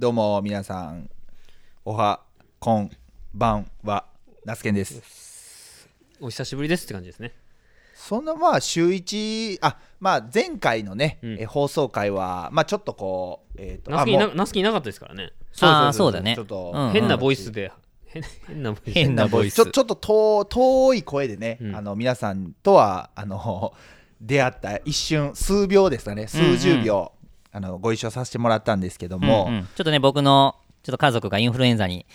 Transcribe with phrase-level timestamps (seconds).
[0.00, 1.10] どうも皆さん。
[1.84, 2.22] おは
[2.58, 2.90] こん
[3.34, 4.06] ばんは。
[4.46, 5.90] ナスケンです。
[6.18, 7.34] お久しぶりですって感じですね。
[7.94, 11.38] そんなまあ週一あまあ前回のね、うん。
[11.38, 15.32] え放送回はまあちょっとこうえっ、とナスケいあもうなナスケいなかったですからね。
[15.60, 16.34] あーそうだね。
[16.34, 17.70] ちょっと、うん変なボイスで
[18.06, 19.54] 変変なボイス変なボイス。
[19.56, 21.76] ちょちょっと遠遠い声でね、うん。
[21.76, 23.74] あの皆さんとはあの
[24.18, 26.26] 出会った一瞬数秒ですかね。
[26.26, 27.12] 数十秒、
[27.52, 29.62] あのご一緒させてもらったんですけども、うんうん。
[29.62, 32.06] ちょっとね僕のちょっと家族がインフルエンザに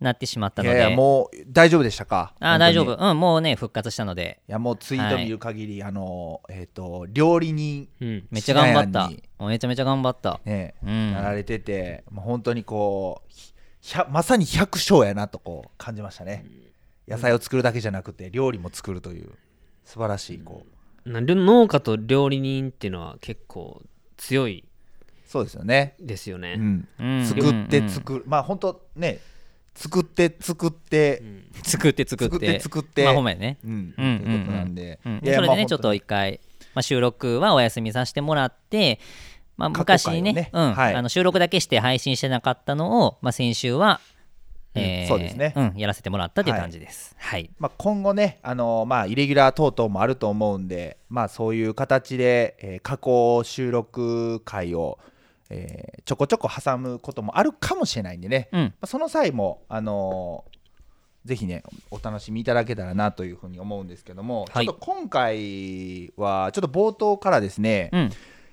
[0.00, 0.76] なってしまったので。
[0.76, 2.34] いやいやもう大丈夫でしたか？
[2.40, 2.96] あー大丈夫。
[2.96, 4.40] うんもうね復活したので。
[4.48, 8.26] いやもうツイート見る限り、あのえっ、と料理人うん。
[8.30, 9.10] めっちゃ頑張った。
[9.46, 10.40] めちゃめちゃ頑張った。
[10.44, 11.12] ね、うん。
[11.12, 16.44] なられててもう本当にこうまさに百姓やなとこう感じましたね、
[17.06, 19.30] 野菜を作るだけじゃなくて料理も作るという
[19.84, 21.10] 素晴らしいこう。
[21.10, 23.80] な農家と料理人っていうのは結構
[24.16, 24.64] 強い
[25.26, 27.26] そうですよね、うですよね、ん、うん。
[27.26, 29.18] 作ってうん作る、まあ本当ね
[29.74, 31.22] 作って作って、
[31.62, 32.34] 作って作って。
[32.34, 33.04] 作って作って。
[33.04, 33.58] まあほんまやね。
[33.62, 33.94] うん。
[33.96, 36.40] うんうんそれでねちょっと一回、
[36.74, 38.98] まあ、収録はお休みさせてもらって、
[39.56, 40.50] まあ、昔ね回をね。
[40.52, 40.72] うん。
[40.72, 40.94] はい。
[40.94, 44.00] あの収録だけして配信してなかったのを、まあ、先週は、
[44.74, 45.52] えーそうですね。
[45.56, 47.14] うん、やらせてもらったという感じです。
[47.18, 54.98] はい、まあ、今後ね、あのまあ、イレギュラー等々もあると思うんで、まあ、そういう形で、えー過去収録回を、
[55.50, 58.60] えーちょこちょこ挟むこともあるかもしれないんでね、うん。
[58.60, 60.56] まあ、その際も、あのー
[61.26, 64.64] ぜひねお楽しみいただけたらなというふうに思うんですけども、はい。
[64.64, 68.10] ちょっと今回はちょっと冒頭からですね、うん。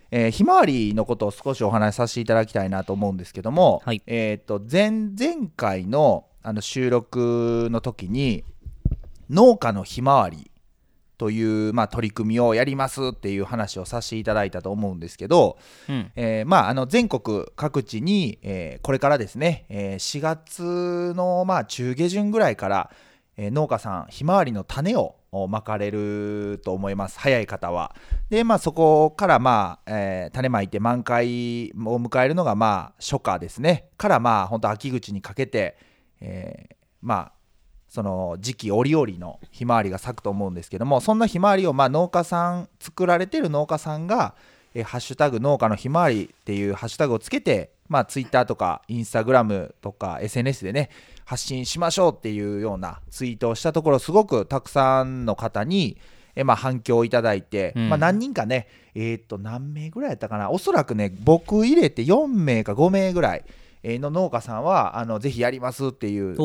[0.09, 4.01] えーひまわりのことを少しお話しさせていただきたいなと思うんですけども、はい。
[4.07, 8.43] えー、と前々回のあの収録の時に
[9.29, 10.51] 農家のひまわり
[11.17, 16.11] という、まあ、取り組みをやりますっていう話をさせていただいたと思うんですけど、うん。
[16.15, 22.91] えーまあ、あの全国各地に、えーこれからですね、えー4月の、まあ、中下旬ぐらいから、
[23.37, 27.19] えー農家さんひまわりの種をおまかれると思います。
[27.19, 27.95] 早い方は。
[28.29, 33.89] でまあそこから、まあえー種まいて満開を迎えるのが、まあ、初夏ですね。
[33.97, 35.77] からまあ本当秋口にかけて、
[36.21, 37.42] えーまあ
[37.93, 44.33] その時期折々のひまわりが咲くと思うんですけどもそんなひまわりをまあ農家さん作られてる農家さんが
[44.73, 50.89] 「えーハッシュタグ農家のひまわり」っていうハッシュタグをつけてまあツイッターとかインスタグラムとか SNS でね
[51.23, 55.97] 発信しましょうっていうようなツイートをしたところすごくたくさんの方に
[56.35, 57.89] えまあ反響をいただいて、うん。
[57.89, 60.49] まあ、何人かねえーっと何名ぐらいやったかな？
[60.49, 63.53] おそらくね僕入れて4名か5名ぐらいえー
[63.99, 66.35] の農家さんはあのぜひやりますっていう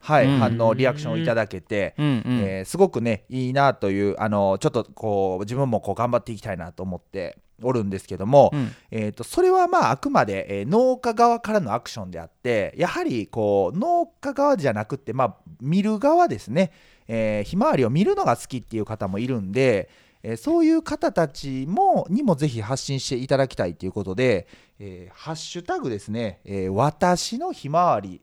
[0.00, 0.38] はいうん。
[0.38, 2.22] 反応リアクションをいただけて、うんうん。
[2.44, 8.70] えーすごくねいいなというあのちょっとこう自分もこう頑張っていきたいなと思っておるんですけども、うん。
[8.90, 16.72] えー、とそれはまああくまで、えー農家側からのアクションであってやはりこう農家側じゃなくって、まあ、見る側ですね、
[17.08, 19.88] えーひまわりを見るのが好きっていう方もいるんで、
[20.22, 24.46] えーそういう方たちもにもぜひ発信していただきたいということで、
[24.78, 28.20] えーハッシュタグですね、えー私のひまわり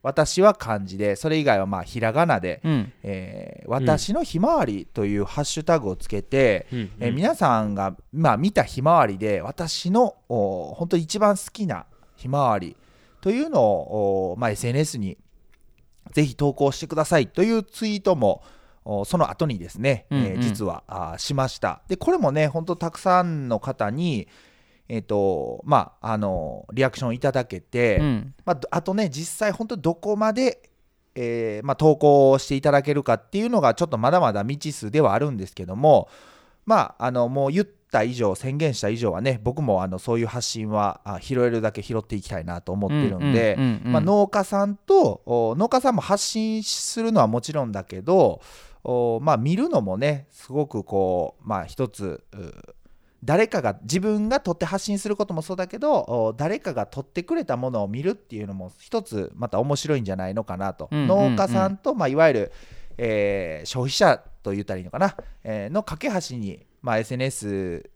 [0.00, 2.92] 私は漢字でそれ以外はまあひらがなで、うん。
[3.02, 6.90] えー私のひまわりというハッシュタグをつけて、うん。
[7.00, 11.86] えー皆さんが、まあ、見たひまわりで私のお本当に一番好きな
[12.16, 12.76] ひまわり
[13.20, 15.18] というのを、おまあ、SNS に
[16.12, 18.42] ぜひ投稿してくださいというツイートもお
[19.04, 20.34] その後にですね、えーうん。
[20.34, 21.82] うん実はあーしました。
[21.88, 24.28] でこれもね本当たくさんの方に
[24.88, 28.34] えーとまあ、あのリアクションいただけて、うん。
[28.44, 30.70] まあ、どあとね実際本当どこまで、
[31.14, 36.08] えーまあ、投稿していただけるかっていうのがちょっとまだまだ未知数ではあるんですけども
[36.64, 48.40] まああのもう言った以上宣言した以上はね僕もあのそういう発信はあ拾えるだけ拾っていきたいなと思ってるんで、農家さんとお農家さんも発信するのはもちろんだけどお
[49.22, 52.74] まあ見るのもねすごくこうまあ一つう
[53.24, 61.36] 誰かが自分が撮って発信することもそうだけどお誰かが撮ってくれたものを見るっていうのも一つまた面白いんじゃないのかなと、うんうんうん。
[61.36, 62.52] 農家さんと、まあ、いわゆる、
[62.96, 67.90] えー消費者と言ったらいいのかな、えーの架け橋に、まあ、SNS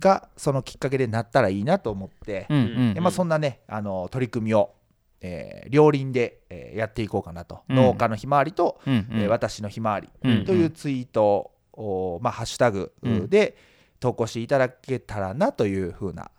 [0.00, 2.60] がそのきっかけでなったらいいなと思って、うんう
[2.90, 2.94] ん。
[2.94, 4.74] でまあ、そんなねあの取り組みを、
[5.20, 7.76] えー両輪で、えーやっていこうかなと、うん。
[7.76, 9.20] 農家のひまわりと、うんうん。
[9.22, 12.92] えー私のひまわりうんというツイートを、まあ、ハッシュタグ
[13.28, 13.56] で
[14.00, 16.30] 投稿していただけたらなというふうな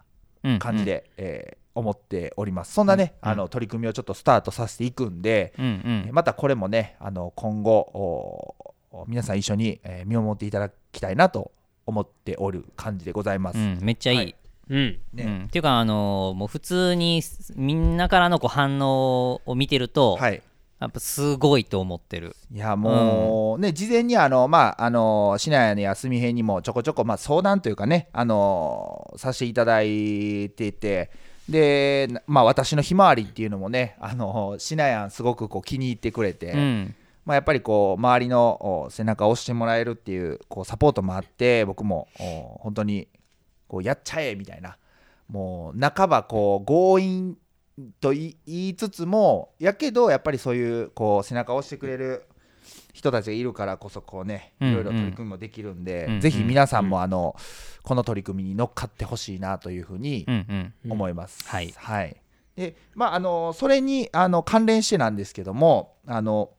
[0.44, 2.74] うん感じで、えー思っております。
[2.74, 6.14] そんなね、うんあの取り組みをちょっとスタートさせていくんで、うんうん。
[6.14, 7.80] またこれもねあの今後
[8.92, 11.52] お皆さん一緒に、えー見守っていただきたいなと
[11.86, 14.36] 思っておる感じでございます、うんめっちゃいい、はい
[14.70, 15.00] うん。
[15.14, 17.22] ね、うん、っていうか、あのーもう普通に
[17.56, 20.42] みんなからのこう反応を見てると、はい。
[20.82, 22.36] やっぱすごいと思ってる。
[22.52, 31.12] いやもう、ね事前にあのまああの市内の休み編にもちょこちょこまあ相談というかねあのさせていただいていて
[31.48, 43.08] でまあ私のひまわりっていうのもねあの市内案すごくこう気に入ってくれて、うん、まあ、やっぱりこう周りのお背中を押してもらえるっていうこうサポートもあって僕もお本当に
[43.72, 44.78] こうやっちゃえみたいな。
[45.30, 47.38] もう半ばこう強引
[48.02, 52.26] と言いつつもやけどやっぱりそういうこう背中を押してくれる
[52.92, 57.38] 人たちがいるからこそこうねうんいろいろ取り組みもできるんで、うんぜひ皆さんもあの、
[57.84, 60.28] この取り組みに乗っかってほしいなというふうに
[60.90, 61.48] 思います。
[61.80, 62.18] はい。
[62.58, 66.50] でまああのそれにあの関連してなんですけどもあの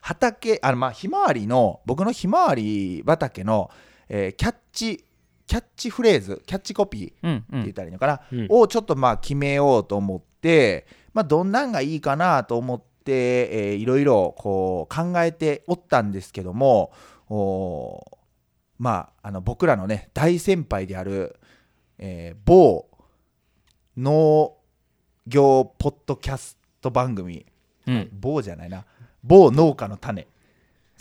[0.00, 3.70] 畑あのまあひまわりの僕のひまわり畑の、
[4.08, 5.04] えーキャッチ
[5.52, 8.46] キャッチフレーズキャッチコピーってうん、うん、言ったらいいのかな、うん。
[8.48, 13.12] をちょっとまあ決めようと思って、まあ、どんなんがいいかなと思って、
[13.50, 16.92] えーいろいろこう考えておったんですけども
[18.78, 21.38] まああの僕らのね大先輩である、
[21.98, 22.88] えー某
[23.98, 24.56] 農
[25.26, 27.44] 業ポッドキャスト番組。
[27.86, 28.86] うん、某じゃないな。
[29.22, 30.26] 某農家の種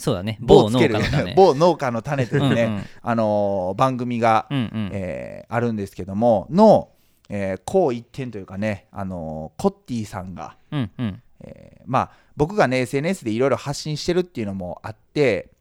[0.02, 0.38] そうだね。
[0.42, 1.34] 某農家の種。
[1.36, 2.84] 某農家の種というね、うんうん。
[3.04, 4.90] あのー番組が、うんうん。
[4.92, 6.90] えーあるんですけどもの、
[7.30, 11.22] えー、こう一点というかね、あのーコッティさんが、うんうん。
[11.42, 15.52] えーまあ、僕がね SNS でいろいろ発信してるっていうのもあって、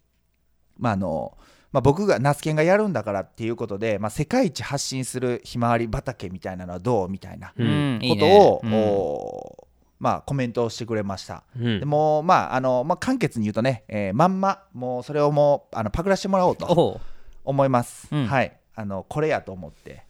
[0.78, 1.36] まああの
[1.72, 7.66] まあ、僕がナスケンがやるんだからっていうことで、まあ、世界一発信するひまわり畑みたいなのはどうみたいなうん。
[7.66, 8.38] うんいいことね。
[8.38, 9.69] を、うん
[10.00, 11.44] まあ、コメントをしてくれました。
[11.56, 11.78] うん。
[11.78, 17.00] でもうまああの、まあ、簡潔に言うとね、えーまんまもうそれをもうあのパクらしてもらおうと
[17.44, 18.26] 思います、うん。
[18.26, 18.56] はい。
[18.74, 20.04] あのこれやと思って。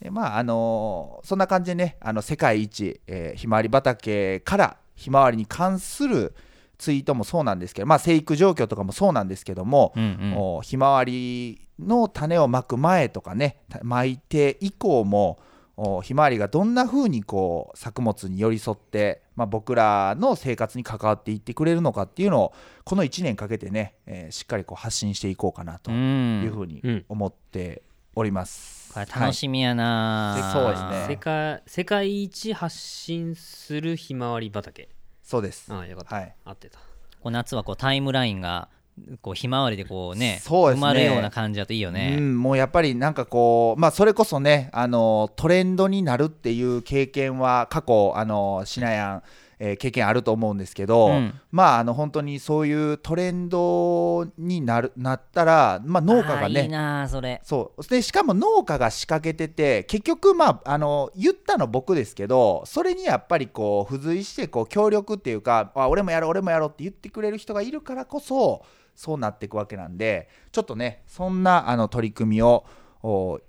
[0.00, 6.34] でまああのそんな感じでねあの世界一、えーひまわり畑からひまわりに関する
[6.78, 10.34] ツイートもそうなんですけどまあ生育状況とかもそうなんですけども、うんうん。
[10.36, 15.42] おひまわりの種をまく前とかねた巻いて以降もお
[16.02, 22.52] ひまわりがどんな風にこう作物に寄り添って、まあ、僕らの生活に関わっていってくれるのかっていうのを
[22.84, 27.04] この1年かけてね、えーしっかりこう発信していこうかなとういうんふうにうん。
[27.08, 27.82] 思って
[28.14, 28.92] おります。
[28.92, 30.52] これ楽しみやな、はい。
[30.52, 31.14] そうですね。
[31.14, 34.88] 世界世界一発信するひまわり畑。
[35.22, 35.72] そうです。
[35.72, 36.34] ああよかった、はい。
[36.44, 36.78] 合ってた。
[36.78, 36.84] こ
[37.24, 38.68] う夏はこうタイムラインが
[39.20, 40.82] こうひまわりでこうねそうですね。
[40.82, 49.22] 埋まるような感じだといいよね、うん、もうやっぱりなんかこう、まあ、それこそねあのトレンドになるっていう経験は過去あのシナヤン、
[49.64, 51.34] えー経験あると思うんですけど、うん。
[51.50, 57.40] まああの本当にそういうトレンドになるなったら、まあ、農家があーいいねなそれ。
[57.42, 57.88] そう。
[57.88, 68.64] でしかも農家が仕掛けてて結局まああの言ったの僕ですけどそれにやっぱりこう付随してこう協力っていうかあ俺もやろう俺もやろうって言ってくれる人がいるからこそ
[68.94, 72.64] そうなっていくわけなんでちょっとねそんなあの取り組みを
[73.02, 73.40] お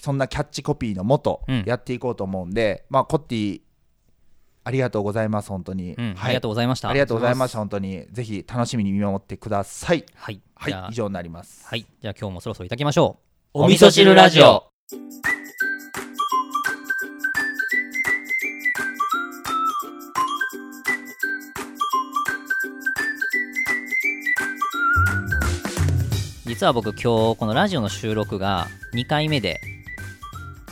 [0.00, 1.64] そんなキャッチコピーのもとうん。
[1.66, 3.60] やっていこうと思うんで、まあコッティ
[4.64, 6.26] ありがとうございます本当に、うん、はい。
[6.26, 6.88] ありがとうございました。
[6.88, 8.06] ありがとうございました本当に。
[8.10, 10.06] ぜひ楽しみに見守ってください。
[10.14, 10.40] はい。
[10.54, 10.86] はい。
[10.90, 11.66] 以上になります。
[11.68, 11.86] はい。
[12.00, 13.18] じゃあ今日もそろそろいただきましょ
[13.54, 13.62] う。
[13.62, 14.64] お味噌汁ラジオ。
[26.46, 29.60] 実は僕今日このラジオの収録が2回目で。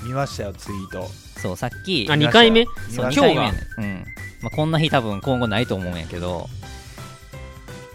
[0.03, 2.65] 見ましたよツイートそうさっきあ2回目？
[2.91, 3.35] そう2見ました回目。
[3.35, 4.05] 今日ねうん。
[4.43, 6.49] まあ、こんな日多分今後ないと思うんやけど。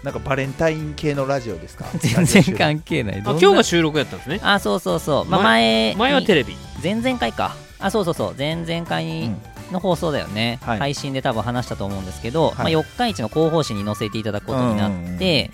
[0.04, 1.84] なんかバレンタイン系のラジオですか？
[1.98, 3.18] 全然関係ない。
[3.24, 4.40] 今日が収録やったんですね。
[4.42, 6.56] あそうそうそう、まあ、前前はテレビ。
[6.82, 7.56] 前々回か。
[7.80, 8.34] あそうそうそう。
[8.38, 10.78] 前々回うんの放送だよね、はい。
[10.78, 12.56] 配信で多分話したと思うんですけど、はい。
[12.56, 15.50] まあ、四日市の広報誌に載せていただくことになって、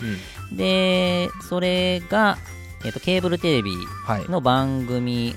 [0.49, 0.57] うん。
[0.57, 2.37] でそれが、
[2.85, 3.71] えっとケーブルテレビ
[4.05, 4.29] はい。
[4.29, 5.35] の番組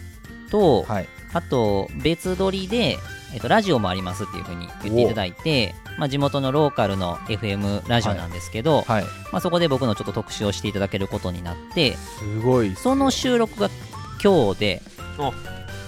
[0.51, 2.99] と、はいあと別撮りで、
[3.35, 9.05] えっとラジオもありますっていうふうに言っていただいて、まあ、地元のローカルの FM ラジオなんですけど、はい。
[9.33, 13.69] まあ、そこで僕のちょっと特集をしていただけることになってすごいその収録が
[14.23, 14.83] 今日で
[15.19, 15.33] あ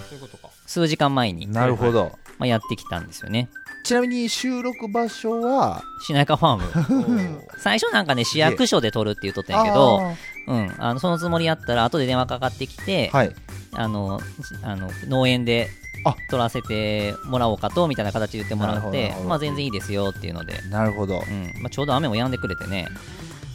[0.08, 0.50] そういうことか。
[0.66, 2.18] 数時間前に、なるほど。
[2.38, 3.48] まあ、やってきたんですよね。
[3.82, 5.82] ちなみに収録場所は？
[6.02, 7.42] しなやかファーム。
[7.58, 10.00] 最初なんかね市役所で撮るって言っとったんやけど、
[10.46, 13.34] うん、あのそのつもりやったら後で電話かかってきて、はい
[13.72, 14.20] あの
[14.62, 15.68] あの農園で
[16.04, 16.16] あ。
[16.30, 21.20] 撮らせてもらおうかとみたいな形で言ってもらってまあ全然いいですよっていうので、なるほど。
[21.20, 21.52] うん。
[21.62, 22.88] まあ、ちょうど雨も止んでくれてね、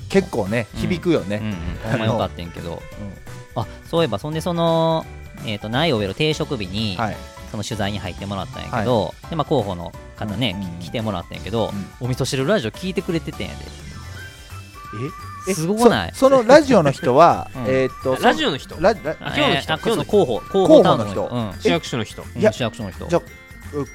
[0.09, 0.81] 結構ねうん。
[0.81, 1.37] 響くよね。
[1.37, 1.55] うんうん、
[1.91, 2.81] ほんまよかったんやけど、
[3.55, 5.05] あそういえばそんでその
[5.45, 7.17] えー、と苗を植える定食日に、はい。
[7.51, 12.05] その取材に入ってもらったんやけど、でまあ、候補の方ね、うんうん来てもらったんやけど、うん。
[12.05, 13.57] お味噌汁ラジオ聞いてくれててんやえ？
[15.53, 16.11] すごくない。
[16.13, 17.63] そ そのラジオの人はうん。
[17.67, 18.75] えーっとラジオの人？
[18.75, 19.01] 今日の
[19.61, 19.73] 人？
[19.73, 20.41] 今日の人候補。
[20.51, 21.27] 候候補の人。
[21.27, 21.53] うん。
[21.59, 22.23] 市役所の人。
[22.51, 23.07] 市役所の人。
[23.07, 23.85] じゃう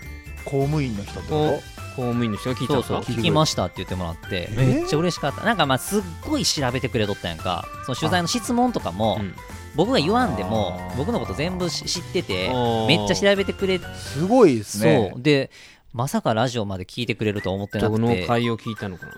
[0.44, 1.62] 公務員の人ってこ
[1.96, 4.48] 公務員の人が聞いたそう聞きましたって言ってもらって。
[4.52, 5.44] えめっちゃ嬉しかった。
[5.44, 7.66] なんかまあすっごい調べてくれとったやんか。
[7.84, 9.34] その取材の質問とかもうん。
[9.76, 12.48] 僕が言わんでも僕のこと全部し知ってて
[12.88, 15.10] めっちゃ調べてくれとすごいですね。
[15.12, 15.22] そう。
[15.22, 15.50] で
[15.92, 19.12] まさかラジオまで聞いてくれるとは思ってなどのくて回を聞いたのかな？
[19.12, 19.16] き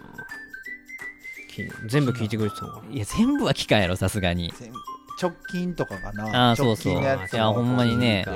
[1.86, 2.94] 全部聞いてくれてたのかな？
[2.94, 4.52] いや全部は聞かんやろさすがに。
[4.58, 4.72] 全
[5.20, 6.50] 直近とかかな。
[6.50, 7.00] あーそうそう。
[7.00, 8.26] いやほんまにね。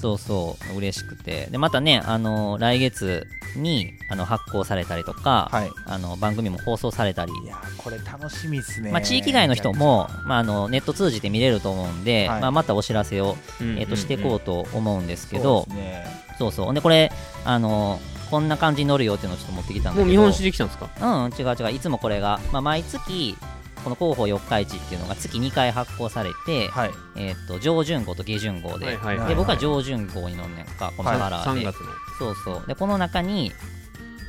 [0.00, 1.46] そうそう嬉しくて。
[1.50, 5.70] でまたねあの来月にあの発行されたりとか、はい。
[5.86, 7.32] あの番組も放送されたり。
[7.44, 8.90] いやこれ楽しみですね。
[8.90, 12.40] まあ、地域外の人も、まあ、あのネット通じて見れると思うんで、はい。
[12.40, 16.06] まあ、またお知らせを、うんえー、としていこうと思うんですけそどう、ですね。
[16.38, 16.74] そうそう。
[16.74, 17.12] でこれ
[17.44, 18.00] あの
[18.32, 20.04] こんな感じに乗るよっていうのをちょっと持ってきたんだけど。
[20.04, 20.88] もう見本紙できたんですか？
[20.98, 21.76] うん違う違う。
[21.76, 23.36] いつもこれが、まあ、毎月
[23.84, 26.90] この広報四日市っていうのが月2回発行されて、はい。
[27.16, 31.86] えー、と上旬号と下旬号で,、はいはいはいで僕は上旬号に乗んねんかこのカラーで、3月の。
[32.18, 32.66] そうそう。
[32.66, 33.52] でこの中に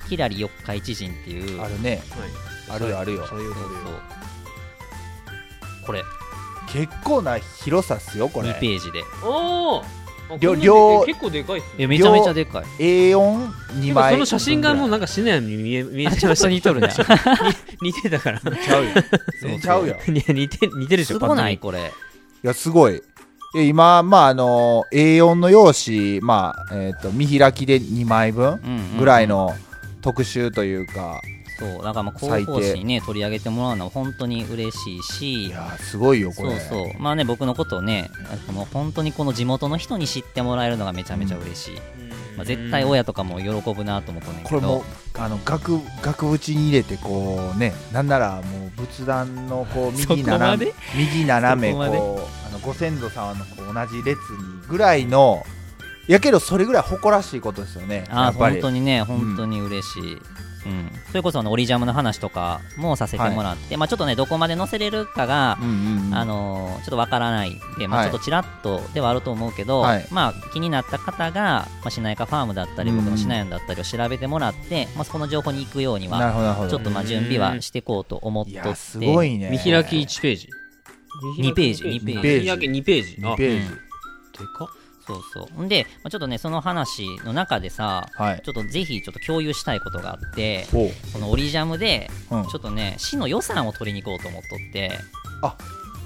[0.10, 2.01] キラリ四日市人っていうあるね。
[2.69, 2.75] はい。
[2.75, 3.25] あるあるよ。
[3.25, 3.65] そういうそう
[5.86, 6.03] これ。
[6.67, 8.50] 結構な広さっすよこれ。
[8.50, 9.01] 2ページで。
[9.24, 9.83] おお
[10.39, 11.73] 両両結構でかいっすね。
[11.79, 12.63] えめちゃめちゃでかい。
[12.79, 16.89] A42 枚その写真がもうなんかシネアに見え見えあちょっと似とるね。
[17.81, 18.39] 似てたから。
[18.39, 18.91] ちゃうよ。
[19.61, 19.95] ちゃうよ。
[20.07, 21.79] いや似て似てるでしょすごないパこれ。
[21.79, 21.81] い
[22.47, 23.01] やすごい。
[23.55, 28.59] え今まああの A4 の用紙まあえっ、と見開きで2枚分
[28.97, 29.55] ぐらいの
[30.01, 31.21] 特集というか、
[31.60, 37.01] そうだからまあ広報誌にね取り上げてもらうのは本当に嬉しいいしやすごいよこそうれそう。
[37.01, 38.10] まあね僕のことをね
[38.48, 41.75] この本当にこの地元の人に知ってもらえるのがめちゃめちゃ嬉しい、
[42.36, 44.83] まあ、絶対親とかも喜ぶなと思ったんだけどこれも
[45.15, 55.43] あの額額縁に入れてこうねなんならもう仏壇のこう右斜め右斜めそこうあのご先祖様のこう同じ列にぐらいの
[56.07, 60.22] やけどそれぐらい誇らしいことですよねあ本当にね本当に嬉しい、うん
[61.10, 66.15] それこそあのオリジャムの話とかもさせてもらって、まあ、ちょっとねどこまで載せれるかが、うんうんうん。
[66.15, 70.08] あのーちょっとわからないで、まあ、はいちょっとちらっとではあると思うけど、はい。
[70.12, 78.60] まあ、気になった方が、まあ、しなやかファームだったりうんうん僕のしなやんだったりを調べてもらって、まあ、そこの情報に行くようになはちょっとまあ準備はしていこうと思っとって。
[78.60, 79.50] いやすごいね。
[79.50, 80.50] 見開き1ページ。
[81.39, 82.46] 2ページ2 2ページ。
[82.46, 83.17] 見開き2ページ。
[83.22, 83.84] 2ページ、うん
[84.34, 85.63] でかっそうそう。
[85.63, 88.41] んで、まあ、ちょっとねその話の中でさはい。
[88.43, 90.89] ちょっとぜひちょっと共有したいことがあっておう。
[91.13, 92.48] このオリジャムでうん。
[92.48, 94.91] ちょっとね市の予算を取りに行こうと思っとって。
[95.41, 95.55] あ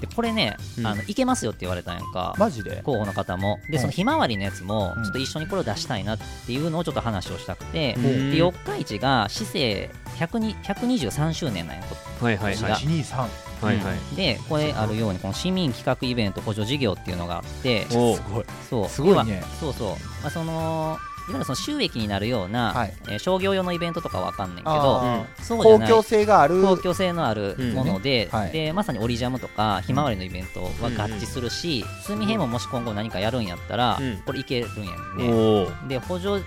[0.01, 0.87] でこれね、うん。
[0.87, 2.35] あのいけますよって言われたんやんか。
[2.37, 2.81] マジで？
[2.83, 3.59] 候補の方も。
[3.69, 5.03] でうんそのひまわりのやつもうん。
[5.03, 7.99] ちょっと一緒にこれを出したいなっていうのをちょっと話をしたくて、う。
[7.99, 11.83] んで四日市が市政102 123周年なんや
[12.21, 12.73] はいはいはい。
[12.73, 13.17] 123
[13.61, 14.15] はいはい。
[14.15, 17.87] でこれあるようにこの市民企画イベント補助事業っていうのがあって。
[17.91, 18.45] おすごい。
[18.69, 18.89] そう。
[18.89, 19.43] すごいね。
[19.59, 19.89] そうそう、
[20.21, 22.93] まあ、そのいわゆるその収益になるような、はい。
[23.09, 25.87] えー商業用のイベントとかわかんないけどあそうじゃない。
[25.89, 26.61] 公共性がある。
[26.61, 28.51] 公共性のあるもので,、うんはい。
[28.51, 34.17] でまさにオリジャムとかひまわりのイベントは合致するし、住みへももし今後何かやるんやったら、うん。
[34.25, 36.43] これいけるんやね、おで補助、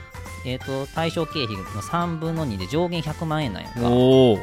[0.47, 3.81] えー、と対象経費の3分の2で上限100万円なんやんか。
[3.91, 4.37] おお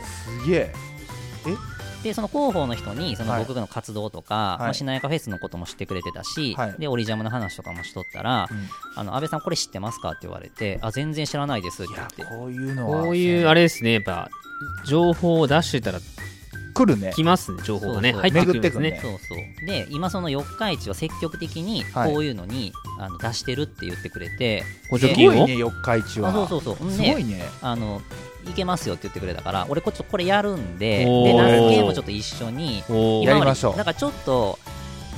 [0.43, 0.73] すげえ？
[2.07, 3.45] でその広報の人にそのはい。
[3.45, 4.63] 僕の活動とか、い。
[4.63, 6.75] まあ、しなやかフェスのことも知ってくれてたし、はい。
[6.79, 8.69] でオリジャムの話とかもしとったら、うん。
[8.95, 12.23] あの安倍さんこれ知ってますかって言われてあ全然知らないですって言って。
[12.23, 13.03] こういうのは。
[13.03, 14.29] こういうあれですねやっぱ
[14.85, 15.99] 情報を出してたら
[16.73, 17.11] 来るね。
[17.15, 18.11] 来ますね情報がね。
[18.11, 18.29] そうそう。
[18.29, 18.99] 入ってくるんです巡ね。
[19.01, 19.65] そうそう。
[19.65, 22.13] で今その四日市は積極的にはい。
[22.13, 25.31] こういうのに、あの出してるって言ってくれて補助金を？
[25.31, 26.29] すごいね四日市は。
[26.29, 26.91] あそうそうそう。
[26.91, 27.43] すごいね。
[27.61, 28.01] あの
[28.49, 32.83] いけますよって言ってくれたから俺こっちこれやるんででナスケもちょっと一緒に
[33.23, 33.77] やりましょう。
[33.77, 34.59] だからちょっと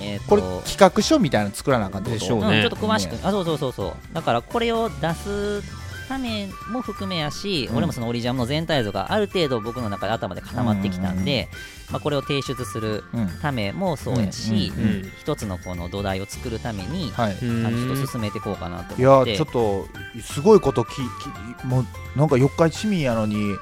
[0.02, 3.94] えーとこれ企画書みたいなの作らなあかんでしょうねうん、ちょっと詳しく、ねあそうそうそうそう。
[4.14, 5.62] だからこれを出す
[6.10, 7.78] ためも含めやし、うん。
[7.78, 11.48] 俺もそのオリジャムの全体像がある程度僕の中で頭で固まってきたんで、
[11.92, 13.28] まあ、これを提出するうん。
[13.42, 17.32] ためもそうやし、うんうん一つのこの土台を作るために、はい。
[17.34, 19.38] あのちょっと進めていこうかなといや思って。
[19.38, 19.88] ちょっと
[20.22, 21.86] すごいことききもう
[22.18, 23.56] なんか四日市市民やのに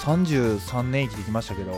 [0.00, 1.72] 33年生きてきましたけど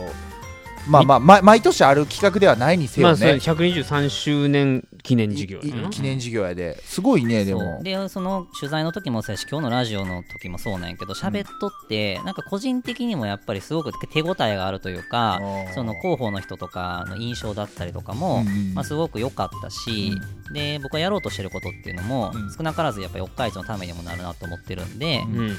[0.87, 5.89] まあまあ、ま、毎年ある企画ではないにせまあそれよね、123周年記念事業いやな。
[5.89, 6.81] 記念事業やで。
[6.83, 7.83] すごいねでそもう。
[7.83, 15.39] でその取材の時もそうやし今日のラジオの時もそうなんやけど喋っとって、なんか個人的にもやっぱりすごく手応えがあるというか
[15.73, 20.13] その広報の人とかの印象だったりとかも、うんうんまあ、すごく良かったし、
[20.51, 22.51] で僕がやろうとしてることっていうのも、うん。
[22.55, 25.57] 少なからずやっぱ四日市のためにもなるなと思ってるんで,、うんうん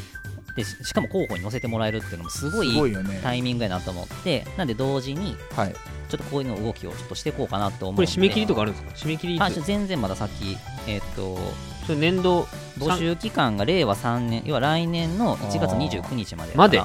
[0.57, 3.21] でししかも広報に載せてもらえるっていうのもすごいすごいよね。
[3.23, 5.75] タイミングやなと思ってなんで同時にはい。
[6.09, 9.07] ちょっとこういうの動きをちょっとしていこうかなと思うこれ締め切りとかあるんですか？
[9.07, 11.37] 締め切りあ全然まだ先えっ、と
[11.85, 12.43] それ年度
[12.79, 16.81] 募集期間が令和3年要は来年の1月29日までまで？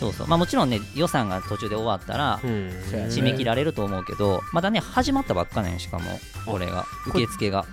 [0.00, 0.26] そうそう。
[0.26, 6.04] まあもちろんね予算が途中で終わったら締め切られると思うけどまだね始まったばっかねんしかも
[6.46, 6.86] これが。
[7.12, 7.66] これ受付が。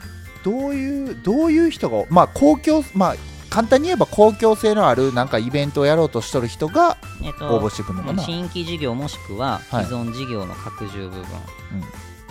[0.43, 3.15] どういうどういう人がまあ公共まあ
[3.51, 9.86] 簡単に言えば公共性のあるなんかイベントをやろうとしとる人がえっと応募してくるのかな、新規事業もしくははい。
[9.86, 11.25] 既存事業の拡充部分、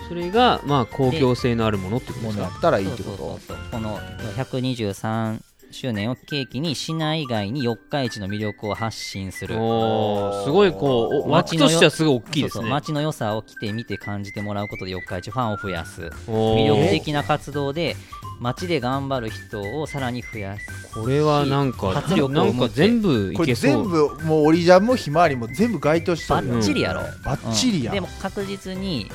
[0.09, 2.43] それがまあ公共性のあるものってことですか？
[2.43, 3.17] ものやったらいいってこと。
[3.17, 3.99] そうそうそうこの
[4.37, 9.55] 123周年を契機に市内外に四日市の魅力を発信する。
[9.55, 12.69] すごいこう街としてはすごい大きいですね。
[12.69, 16.03] 街の良さを来て見て感じてもらうことで四日市ファンを増やす。
[16.27, 17.97] 魅力的な活動で
[18.41, 20.95] 街で頑張る人をさらに増やす。
[20.95, 23.71] これはなんか活力をなんか全部いこれけそう。
[23.71, 27.93] 全部もうオリジャンもひまわりも全部該当してバるよッチリやろ、バッチリや。
[27.93, 28.03] ん、うん。
[28.05, 29.09] でも確実にい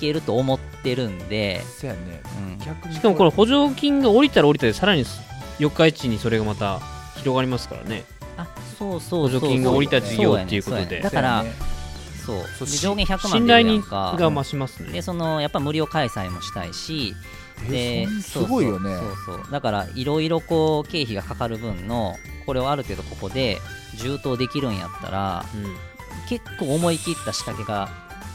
[0.00, 2.22] けると思ってるんで、そうやね。
[2.38, 2.58] うん。
[2.58, 5.04] 逆にしかもこの補助金が降りたら降りたでさらに
[5.58, 6.80] 四日市にそれがまた
[7.16, 8.04] 広がりますからね。
[8.36, 8.46] あ
[8.78, 11.00] そうそうそう補助金が降りた事業っていうことで。
[11.00, 11.44] だから
[12.26, 14.16] そう上限100万信で頼にやんか。
[14.18, 14.92] が増しますね。
[14.92, 17.14] でそのやっぱ無料開催もしたいし
[17.68, 18.96] えですごいよね。
[18.96, 19.52] そうそうそう。
[19.52, 23.58] だからいろいろこう経費がかかる分のこれをある程度ここで
[23.96, 25.76] 充当できるんやったらうん。
[26.28, 27.90] 結構思い切った仕掛けが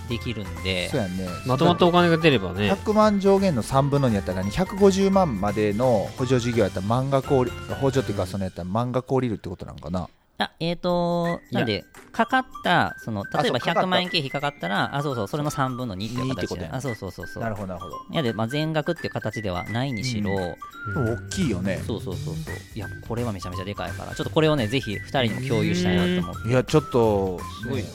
[0.10, 0.90] できるんで。
[0.90, 1.28] そうやね。
[1.46, 2.72] まとまったお金が出ればね。
[2.72, 10.10] 100万上限の3分の2やったらね150万までの補助事業やったら満額降り補助っていうかそのやったら満額降りるってことなんかな？
[10.42, 13.82] あえっ、となんでかかったその例えばあそうかかった。
[13.82, 17.44] 100万円経費かかったらあそうそうそれの3分の2っていう2ってことや形であそうそうそうそう。
[17.44, 17.98] なるほどなるほど。
[18.10, 20.56] いやで、まあ、全額っていう形ではないにしろ、でも
[20.96, 21.82] 大きいよね。
[21.86, 22.56] そうそうそうそう。
[22.74, 26.50] いやこれはめちゃめちゃでかいからちょっとこれをねぜひ2人にも共有したいなと思って。
[26.50, 27.94] いやちょっとすごいなね。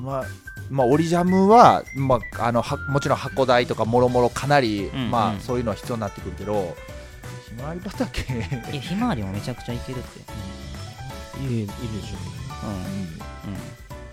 [0.00, 0.24] 今
[0.70, 5.10] まあオリジャムは、まあ、あのはもちろん箱代とかもろもろかなり、うんうん。
[5.10, 6.76] まあそういうのは必要になってくるけど
[7.48, 8.22] ひまわり畑。
[8.22, 11.76] うん、いやひまわりもめちゃくちゃいけるって、いいいいでし
[12.64, 12.78] うんうん。
[12.78, 13.60] うん、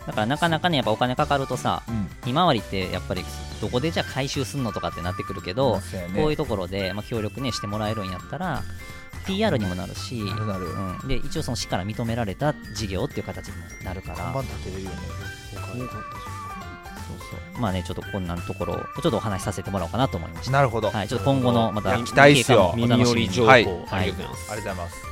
[0.06, 2.08] だからなかなかねやっぱお金かかるとさうん。
[2.26, 3.24] ひまわりってやっぱり
[3.62, 5.82] どこでじゃあ回収すんのとかってなってくるけど、ね。
[6.16, 8.64] こういうところで、まあ、協力ねしてもらえるんやったら
[9.26, 14.16] PR にもなるし、うん、で一応その市から認められた事業っていう形にもなるから。
[14.16, 14.98] 看板立てれるよね。
[15.54, 16.39] そう
[17.30, 17.62] そう。
[17.62, 20.52] まあねちょっとこんなところをちょっとお話しさせてもらおうかなと思いました。
[20.52, 22.74] なるほど、はい、ちょっと今後のまた期待っすよ。
[22.76, 23.66] 耳寄り情報、はい。
[23.90, 25.10] ありがとうございます、ありがとうございます。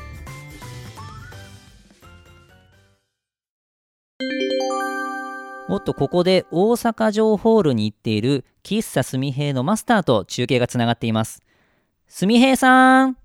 [5.70, 11.42] おっとここで大阪城ホールに行っている喫茶すみへいのマスターと中継がつながっています。
[12.08, 13.18] すみへいさん。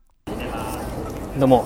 [1.39, 1.65] どうも、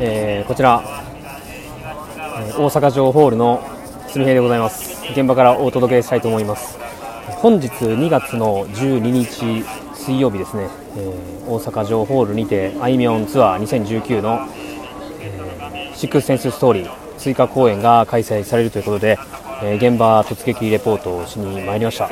[0.00, 3.62] えーこちら、えー大阪城ホールの
[4.08, 6.78] すみへいでございます現場からお届けしたいと思います。
[7.38, 9.64] 本日2月の12日
[9.94, 14.48] 水曜日ですね、えー大阪城ホールにてあいみょんツアー2019の、
[15.20, 19.18] えーシックスセンスストーリー追加公演が開催されるということで、
[19.62, 22.10] えー現場突撃レポートをしに参りました、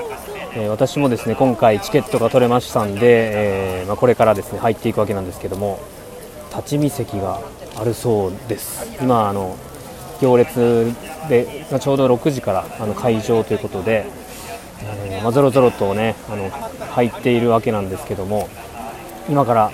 [0.56, 5.80] え私もですね今回チケットが取れましたんで、えまあ、これからですね入っていくわけなんですけども
[6.50, 7.40] 立ち見席が
[7.76, 8.96] あるそうです。
[9.02, 9.56] 今あの
[10.20, 10.92] 行列
[11.28, 14.06] でまあちょうど6時からあの会場ということで、
[15.08, 18.48] えーまあ、ぞろぞろとねあの入っているわけなんですけども
[19.28, 19.70] 今から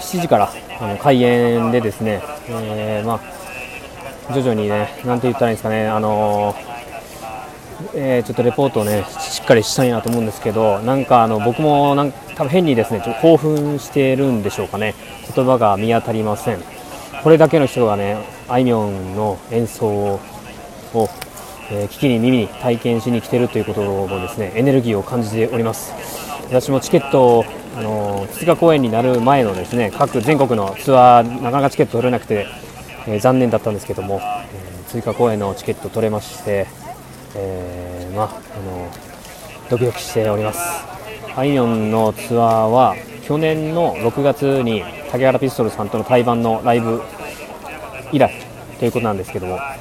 [0.00, 3.20] 7時からあの開演でですね、えーま
[4.28, 6.72] あ、徐々にねなんて言ったらいいんですかねあのー
[7.94, 14.94] えーちょっとレポートをねしっかりしたいなと思うんですけどなんかあの僕もなん多分変にですねちょっと興奮しているんでしょうかね。
[15.34, 16.60] 言葉が見当たりません。
[17.22, 18.16] これだけの人がね
[18.52, 20.20] あいみょんの演奏を、
[21.70, 25.94] えー聞きに耳に体験しに来てるということもですねエネルギーを感じております
[26.48, 27.44] 私もチケットを
[27.78, 32.46] あの追加公演になる前のですね各全国のツアーなかなかチケット取れなくて、
[33.06, 36.66] えー残念だったんですけども、えー追加公演のチケット取れまして
[37.34, 38.90] えーまあ、あの
[39.70, 40.60] ドキドキしております。
[41.34, 47.00] あいみょんのツアーは去年の6月に竹原ピストルさんとの対バンのライブ
[48.12, 48.32] 以来
[48.78, 49.76] ということなんですけどもあ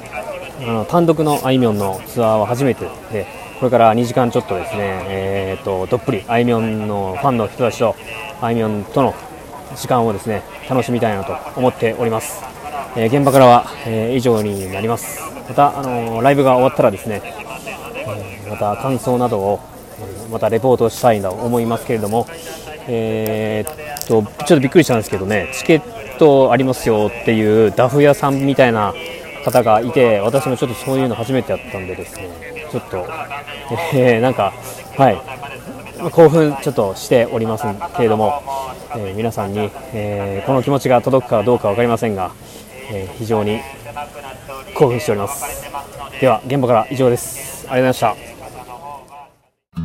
[0.61, 3.25] の単独のあいみょんのツアーは初めてで、
[3.59, 7.95] これから2時間ちょっとですね、えー、とどっぷりあいみょんのファンの人たちと
[8.41, 9.13] あいみょんとの
[9.75, 12.43] 時間をですね楽しみたいなと思っております、
[12.95, 15.21] えー現場からは、えー以上になります。
[15.47, 17.21] また、あのーライブが終わったらですね、
[18.05, 19.59] えーまた感想などを
[20.29, 22.27] またレポートしたいと思いますけれども、
[22.87, 28.93] えーっとちょっとびっくりしたんですけどねチケットありますよっていうダフ屋さんみたいな
[29.45, 32.29] 方がいて私もちょっとそういうの初めてやったんでですね
[32.71, 33.05] ちょっと、
[33.93, 34.53] えーなんか
[34.97, 35.21] はい。
[36.11, 37.65] 興奮ちょっとしております
[37.95, 38.41] けれども、
[38.95, 42.31] えー皆さんに、えーこの気持ちが届くかどうか分かりませんが、
[42.91, 43.59] え非常に
[44.73, 45.69] 興奮しております。
[46.19, 47.67] では現場から以上です。
[47.69, 48.15] ありがとうございま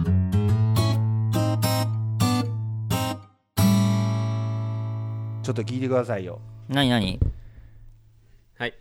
[0.08, 0.25] した。
[5.46, 6.40] ちょっと聞いてくださいよ。
[6.68, 7.20] 何何？
[8.58, 8.74] はい。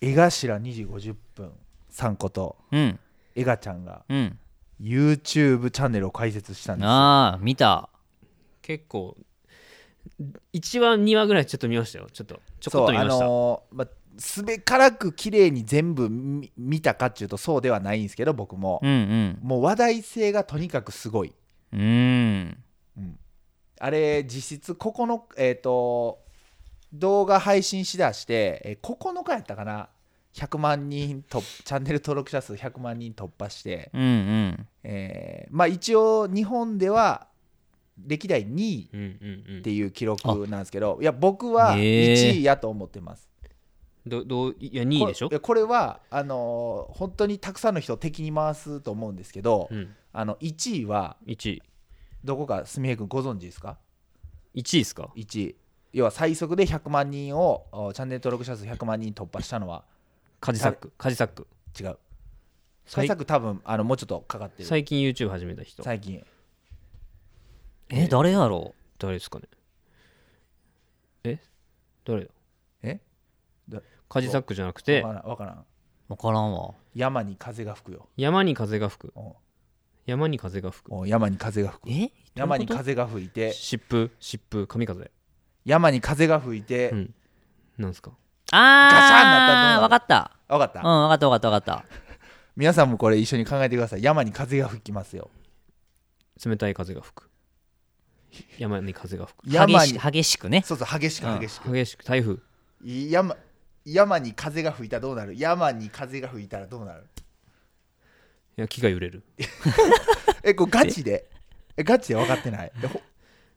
[0.00, 1.52] 江頭2時50分
[1.92, 2.56] 3個と。
[2.72, 2.98] うん。
[3.36, 4.36] エガちゃんがうん。
[4.80, 6.90] YouTube チャンネルを開設したんですよ。
[6.90, 7.88] ああ見た。
[8.62, 9.16] 結構
[10.52, 12.08] 1話2話ぐらいちょっと見ましたよ。
[12.12, 18.80] ちょっとちょこそうあっと見ました、のーまあすべからく綺麗に全部見見たかっていうとそうではないんですけど僕も。
[18.82, 21.32] う、んもう話題性がとにかくすごい。
[21.72, 22.58] うんうん
[23.78, 26.18] あれ実質9日えっ、と
[26.92, 29.88] 動画配信しだして、えー9日やったかな
[30.34, 34.68] ？100万人とチャンネル登録者数100万人突破して、うんうん。
[34.84, 37.26] えーまあ一応日本では
[38.06, 39.58] 歴代2位うんうんうん。
[39.60, 42.14] っていう記録なんですけどいや僕はへー。
[42.14, 43.28] 1位やと思ってます。
[44.06, 45.28] どどういや2位でしょ？
[45.28, 49.94] これこれはあのー本当にたくさんの人を敵に回すと思うんですけど、うん。
[50.12, 51.62] あの1位は1位
[52.26, 53.78] どこかすみへ君ご存知ですか
[54.54, 55.56] ？1位ですか？1位。
[55.92, 59.84] 要は最速で100万人をおチャンネル登録者数100万人突破したのは
[60.40, 60.92] カジサック。
[60.98, 61.46] カジサック。
[61.80, 61.98] 違う。
[62.84, 64.68] 最対策多分あのもうちょっとかかってる。
[64.68, 65.82] 最近 YouTube 始めた人。
[65.82, 66.22] 最近。
[67.88, 68.74] え誰やろ？
[68.98, 69.44] 誰ですかね？
[71.24, 71.38] え？
[72.04, 72.30] 誰だ？
[72.82, 73.00] え？
[73.68, 75.02] だカジサックじゃなくて。
[75.02, 75.54] わからんわからん。
[75.54, 75.64] う
[76.08, 76.74] 分からんわ。
[76.94, 78.08] 山に風が吹くよ。
[78.16, 79.12] 山に風が吹く。
[79.14, 79.36] お
[80.06, 80.94] 山に風が吹く。
[80.94, 81.90] お山に風が吹く。
[81.90, 82.12] え？
[82.34, 83.50] 山に風が吹いて。
[83.50, 84.10] 疾風？
[84.20, 84.66] 疾風？
[84.66, 85.10] 神風？
[85.64, 87.14] 山に風が吹いて、うん。
[87.78, 88.10] なんですか？
[88.10, 88.16] こ
[88.46, 90.30] とあガシャンなったらどうなるあ分かった。
[90.54, 91.96] わかった、うん分かった分かった分かった。
[92.56, 94.02] 皆さんもこれ一緒に考えてください。
[94.02, 95.28] 山に風が吹きますよ。
[96.44, 97.28] 冷たい風が吹く。
[98.58, 99.52] 山に風が吹く。
[99.52, 100.62] 山に激し激しくね。
[100.64, 101.40] そうそう激しくうん。
[101.40, 102.04] 激しく、激しく。
[102.04, 102.38] 台風。
[102.84, 103.36] 山
[103.84, 105.34] 山に風が吹いたらどうなる？
[105.36, 107.02] 山に風が吹いたらどうなる？
[107.02, 107.15] い
[108.56, 109.22] や木が揺れる。
[110.42, 111.28] えこれガチで？
[111.76, 112.72] えガチで分かってない？
[112.82, 113.00] えほ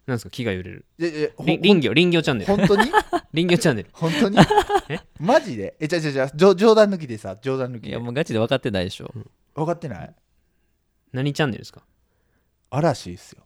[0.05, 0.29] なんですか？
[0.29, 0.85] 木が揺れる。
[0.99, 2.55] ええほり林業林業チャンネル。
[2.55, 2.91] 本当に？
[3.33, 3.89] 林業チャンネル。
[3.93, 4.37] 本当に？
[4.89, 4.99] え？
[5.19, 5.75] マジで？
[5.79, 7.89] えじゃあじゃあじゃあ冗冗談抜きでさ冗談抜きで。
[7.89, 9.13] いやもうガチで分かってないでしょ。
[9.55, 10.15] 分かってない？
[11.13, 11.81] 何チャンネルですか？
[12.71, 13.43] 嵐ですよ。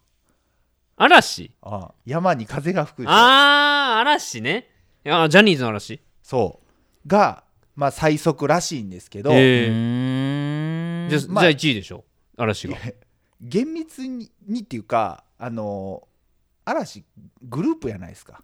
[0.95, 1.51] 嵐？
[1.61, 3.11] ああ山に風が吹くでしょ。
[3.11, 4.69] あー嵐ね。
[5.05, 6.01] いやジャニーズの嵐？
[6.21, 6.61] そ
[7.05, 7.07] う。
[7.07, 7.43] が
[7.75, 10.32] まあ最速らしいんですけど、うえーん
[11.09, 11.43] じゃあ、まあ。
[11.43, 12.03] じゃあ1位でしょ？
[12.37, 12.77] 嵐が。
[13.41, 16.07] 厳密ににっていうかあの
[16.65, 17.03] 嵐
[17.41, 18.41] グループやないですか。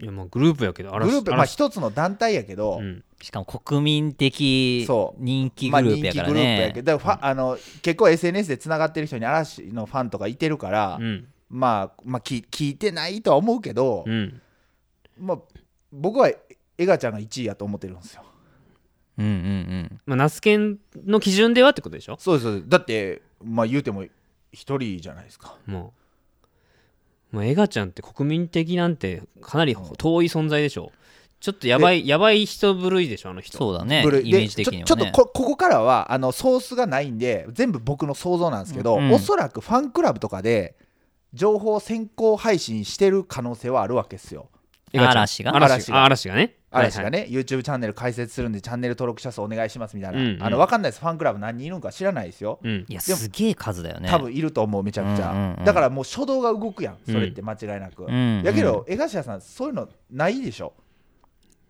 [0.00, 3.04] いやまあグループやけど嵐グループまあ嵐一つの団体やけど、うん。
[3.20, 5.22] しかも国民的そう。
[5.22, 11.28] 人気まあグループやから人気グループやけねどだからファあの結構 SNS でつながってる人に嵐のファンとかいてるから、うん。
[11.48, 14.42] まあ、まあ、き聞いてないとは思うけど、うん。
[15.16, 15.38] まあ、
[15.92, 18.24] 僕はエガちゃんが1位やと思ってるんですよ
[19.18, 19.36] うんうんう
[19.94, 20.00] ん。
[20.06, 22.16] まあナスケンの基準ではってことでしょ？
[22.18, 22.68] そうですそうです。
[22.68, 24.04] だってまあ言うても
[24.52, 25.56] 一人じゃないですか。
[25.66, 25.92] も
[27.32, 27.36] う。
[27.36, 30.92] もうエガちゃんって国民的なんてかなり遠い存在でしょ？
[31.38, 33.58] ちょっとやばいやばい人ぶるいでしょあの人。
[33.58, 34.84] そうだねイメージ的にはね。
[34.84, 40.76] でちょちょっとこここからはあのソースがないんで全部僕の想像なんですけど、うんおそらくファンクラブとかで
[41.34, 44.48] 情報先行配信してる可能性はあるわけですよ。
[44.92, 45.12] エガちゃん。
[45.12, 45.56] 嵐が？
[45.56, 46.04] 嵐嵐が。
[46.04, 47.22] 嵐がね嵐がはいはい。
[47.22, 50.42] ね、YouTube チャンネル開設するんでチャンネル登録者数お願いしますみたいな、うんうん。
[50.42, 51.00] あの分かんないです。
[51.00, 52.58] ファンクラブ何人いるのか知らないですよ。
[52.62, 52.86] うん。
[52.88, 54.08] いやすげえ数だよね。
[54.08, 55.64] 多分いると思うめちゃくちゃ、うんうんうん。
[55.64, 60.72] だからもう初動が動くやんそれって間違いなく、うんうんやけど江頭さんそういうのないでしょ？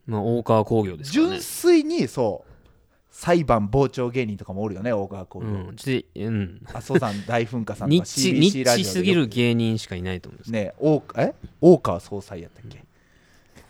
[0.07, 1.31] まあ大川工業ですからね。
[1.31, 2.53] 純粋にそう
[3.11, 5.77] 裁判傍聴芸人とかもおるよね大川工業、うん。
[6.17, 6.61] うん。
[6.75, 8.91] 阿蘇山大噴火さんとか CBC ラジオで。
[8.91, 11.35] すッチぎる芸人しかいないと思うんですね大え？
[11.63, 12.85] 大川総裁やったっけ？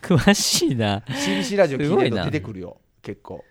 [0.07, 1.01] 詳しいな。
[1.09, 3.45] CBC ラジオ聞いてると出てくるよ結構。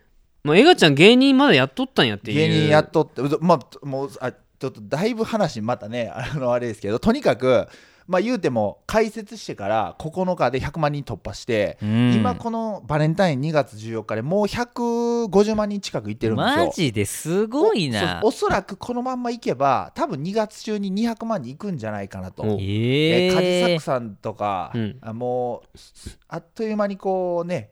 [0.43, 2.37] まあエガちゃん芸人まだやっとったんやっていう。
[2.37, 7.67] 芸人やっとってうまあもうあちょっとだいぶ話またねあのあれですけどとにかく
[8.07, 12.13] まあ言うても開設してから9日で100万人突破して、うん。
[12.13, 16.65] 今このバレンタイン2月14日でもう150万人近くいってるんですよ。
[16.67, 18.21] マジですごいな。
[18.23, 22.43] おそうおそらくこのまんまいけば多分2月中に200万人いくんじゃないかなと。
[22.43, 22.45] お。
[22.59, 23.29] え。
[23.31, 24.97] ーカジサッえクさんとか、うん。
[25.01, 27.71] あもうすあっという間にこうね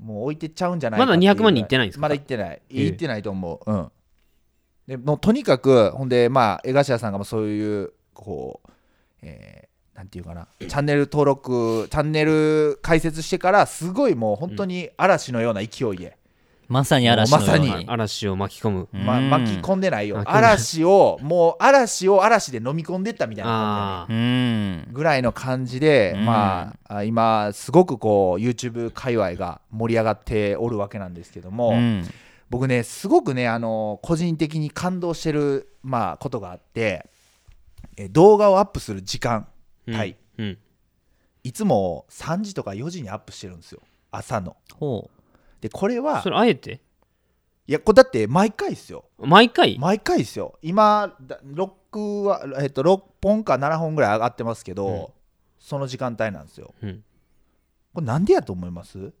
[0.00, 2.02] もう置いてっちゃうんじゃないまだかっていう200万人いってないんですか？
[2.02, 2.62] まだいってない。
[2.68, 2.86] ええ。
[2.86, 3.72] いってないと思う。
[3.72, 3.92] うん。
[4.88, 8.61] でもうとにかくほんでまあ江頭さんがそういうこう、
[9.22, 16.16] えーなんていうかなチャンネル登録チャンネル開設してからすごいもう本当に嵐のような勢いで、
[16.66, 17.68] まさに嵐のようまさに。
[17.84, 18.88] に嵐を巻き込む。
[18.92, 19.30] まうん。
[19.30, 20.22] 巻き込んでないよ。
[20.24, 24.06] 嵐をもう嵐を嵐で飲み込んでったみたいな。
[24.90, 26.24] ぐらいの感じで、うん。
[26.24, 32.08] まああ今すごくこう YouTube 界隈が盛り上がっておるわけなんですけども、うん。
[32.48, 37.08] 僕ねすごくねあの個人的に感動してる、まあ、ことがあって
[37.96, 39.48] え動画をアップする時間
[39.86, 39.94] うん。
[39.94, 40.58] はいうん。
[41.44, 43.80] いつも3時とか4時にアップしてるんですよ。
[44.10, 44.56] 朝の。
[44.74, 45.10] ほ
[45.60, 46.80] でこれはそれあえて？
[47.66, 49.04] いやこれだって毎回ですよ。
[49.18, 49.78] 毎回？
[49.78, 50.58] 毎回ですよ。
[50.62, 55.06] 今だ6は、えっと、6本か7本ぐらい上がってますけど、うん。
[55.58, 56.74] その時間帯なんですよ。
[56.82, 57.04] うん。
[57.94, 59.12] これなんでやと思います？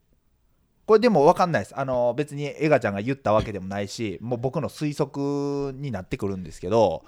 [0.86, 1.78] これでも分かんないです。
[1.78, 7.04] あの別にエガちゃんが言ったわけでもないしもう僕の推測になってくるんですけど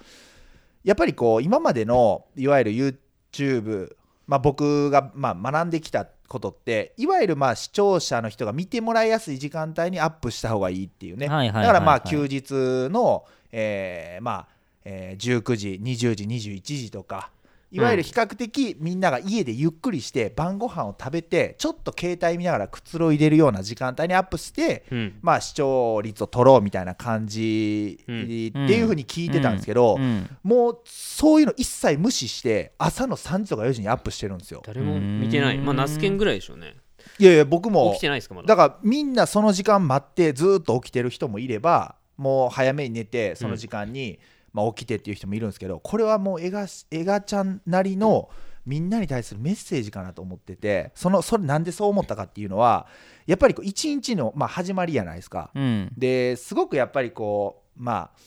[0.85, 3.95] やっぱりこう今までのいわゆる YouTube、
[4.27, 12.51] まあ、僕がまあ学んできたことっていわゆるまあ視聴者の人が見てもらいやすい時間帯にアップした方がいいっていうね、だからまあ休日
[12.91, 14.47] の、えーまあ
[14.85, 17.31] えー19時20時21時とか
[17.71, 25.19] いわゆる比較的みんなが家でゆっくりして晩ご飯を食べてちょっと携帯見ながらくつろいでるような時間帯にアップしてうん。
[25.21, 30.29] まあ視聴率を取ろうみたいな感じってうんいうふうに聞いてたんですけど、うん。
[30.43, 34.61] もうそういうの一切無視して朝の3時とか4時にアップしてるんですよ。
[34.65, 35.57] 誰も見てない。
[35.57, 36.75] まあナスケンぐらいでしょうね。
[37.19, 38.47] いやいや僕も起きてないですかまだ。
[38.47, 44.19] だからみんなその時間待ってずーっと起きてる人もいればもう早めに寝てその時間に、
[44.55, 48.29] まあ、起きてっていう人もいるんですけどこれはもうエガエガちゃんなりの
[48.65, 52.87] みんなに対するメッセージかなと思っててそのそれなんでそう思ったかっていうのは
[53.27, 55.51] やっぱりこう一日の、まあ、始まりじゃないですか。
[55.53, 58.19] うんですごくやっぱりこうまあ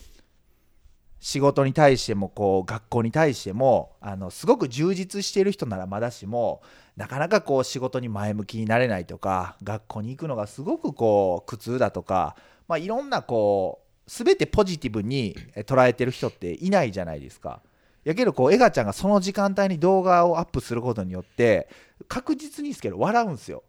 [1.18, 6.62] 仕事に対してもこう学校に対してもあのすごく充実している人ならまだしも
[6.96, 12.36] なかなかこう仕事に前向きになれないとか学校に行くのがすごくこう苦痛だとか、
[12.68, 17.62] まあ、いろんなこう全てポジティブに捉えてる人っていないじゃないですか。
[18.04, 21.68] やけどこうエガちゃんがその時間帯に動画をアップすることによって
[22.08, 23.62] 確実にですけど笑うんですよ。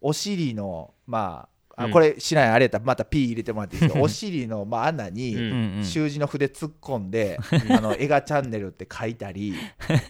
[0.00, 7.38] お尻のまあこれしないあれやったらまた P 入れてもらっていいですけど お尻のまあ穴に、習字の筆突っ込んで
[7.70, 9.54] 「あのエガチャンネル」って書いたり。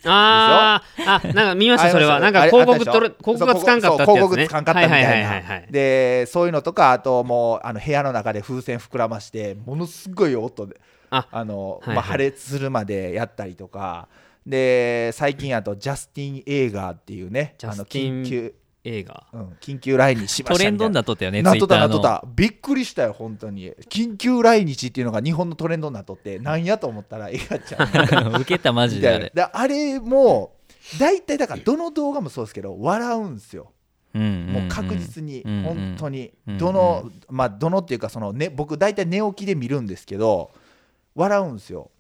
[0.05, 1.03] あー。
[1.05, 2.17] あなんか見ましたそれは。
[2.17, 3.39] あなんか広告とれあったでしょ？
[3.39, 4.37] 広告がつかんかったってそうやつね。
[4.37, 11.97] 広告つかんかったみたいな、はいはいはいはいでそういうのとかあともうあの部屋の中で風船膨らましてものすごい音であの、はいはい。
[11.97, 14.09] まあ、破裂するまでやったりとか。
[14.45, 18.53] で最近あとジャスティン・エーガーっていうねあの緊急、
[18.85, 19.27] 映画。
[19.33, 20.89] うん、緊急来日しまトレンドしたみたいな。
[20.89, 22.25] になっとったよねなっとったなっとった。
[22.35, 23.71] びっくりしたよ本当に。
[23.89, 29.33] 緊急来日っていうのが日本のトレンドになっとってなんやと思ったらエガちゃん 受けたマジであれ。
[29.35, 30.57] であれも
[30.99, 33.73] 大体だからどの動画もそうですけど笑うんですよ。
[34.15, 35.43] もう確実に。
[35.43, 36.33] うんうん本当に。
[36.47, 36.59] うんうん。
[36.59, 40.51] どのまあどのっていうかそのね僕大体寝起きで見るんですけど
[41.15, 41.91] 笑うんですよ。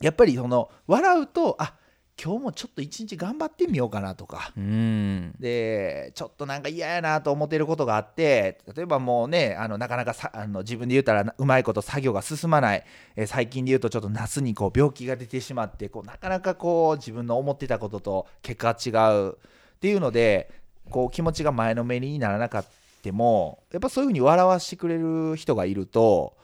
[0.00, 1.74] やっぱりその笑うとあ
[2.22, 4.52] 今日もちょっと一日頑張ってみようかなとか。
[4.56, 5.34] うん。
[5.38, 12.84] でちょっとなんか嫌やなと思ってることがあって例えばもうねあのなかなかさあの自分で言ったらうまいこと作業が進まない、
[13.16, 19.34] えー最近で言うとちょっと夏にこう病気が出てしまってこうなかなかこう自分の思ってたことと結果が違うっ
[19.80, 20.50] ていうので
[20.90, 22.72] こう気持ちが前のめりにならなかった
[23.12, 26.34] もやっぱそういうふうに笑わしてくれる人がいると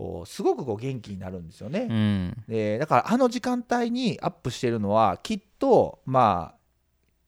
[0.00, 1.86] おすごくこう元気になるんですよね。
[1.90, 2.44] うん。
[2.48, 6.60] でだからあの時間帯にアップしてるのはきっとまあ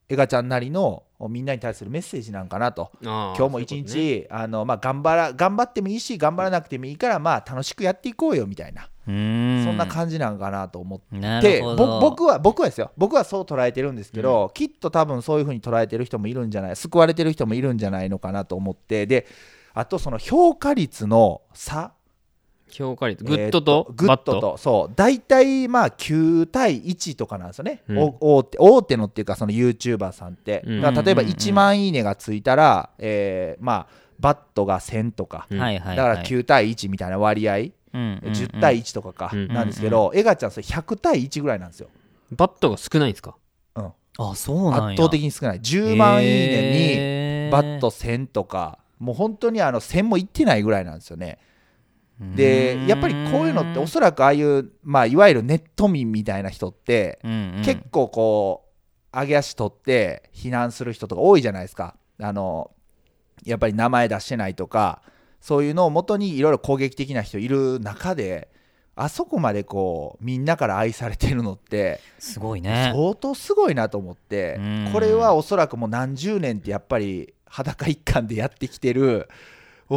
[0.08, 2.90] エガちゃんなりのみんなに対するメッセージなんかなと。
[3.00, 9.64] 今今日も一日あの、まあ、頑張ら頑張ってもいいし頑張らなくてもいいからまあ楽しくやっていこうよみたいな、うん。
[9.64, 11.00] そんな感じなんかなと思っ
[11.40, 11.62] て。
[11.62, 19.06] 僕は僕はですよ僕はそう捉えてるんですけど、きっと多分そういうふうに捉えてる人もいるんじゃない救われてる人もいるんじゃないのかなと思って。
[19.06, 19.26] で
[19.74, 21.92] あとその評価率の差
[22.78, 24.92] 率グッドとえーグッドとそう。
[24.96, 27.98] 大体まあ9対1とかなんですよね、うん。
[27.98, 30.80] お大手大手のっていうかその YouTuber さんって、うん。
[30.80, 31.26] 例えばうんうんうん。
[31.28, 35.58] 1万いいねがついたら、えーまあバットが1000とか、うん。
[35.58, 36.24] だからはい。
[36.24, 38.32] 9対1みたいな割合、うんうんうん。
[38.32, 41.88] 10対1とかか、うんなんですけど、エガちゃんそれ100対1ぐらいなんですよ、
[42.30, 43.36] バッドが少ないんですか？
[43.74, 44.86] うん、あそうなんや。
[44.90, 45.60] 圧倒的に少ない。
[45.60, 48.78] 10万いいねにバット1000とか。
[48.98, 51.40] もう本当にあの1000もいってないぐらいなんですよね
[52.20, 57.62] でやっぱりこういうのっておそらくああいう、まあ、いわゆるネット民みたいな人ってうんうん。
[57.64, 58.64] 結構こ
[59.12, 61.96] う上げ足取って避難する人とか多いじゃないですか。
[62.20, 62.70] あの
[63.44, 65.02] やっぱり名前出してないとか
[65.40, 68.48] そういうのをもとにいろいろ攻撃的な人いる中で
[68.94, 72.92] あそこまでこうみんなから愛されてるのってすごいね。
[72.94, 74.90] 相当すごいなと思ってうん。
[74.92, 79.28] これはおそらくもう何十年ってやっぱり裸一貫でやってきてる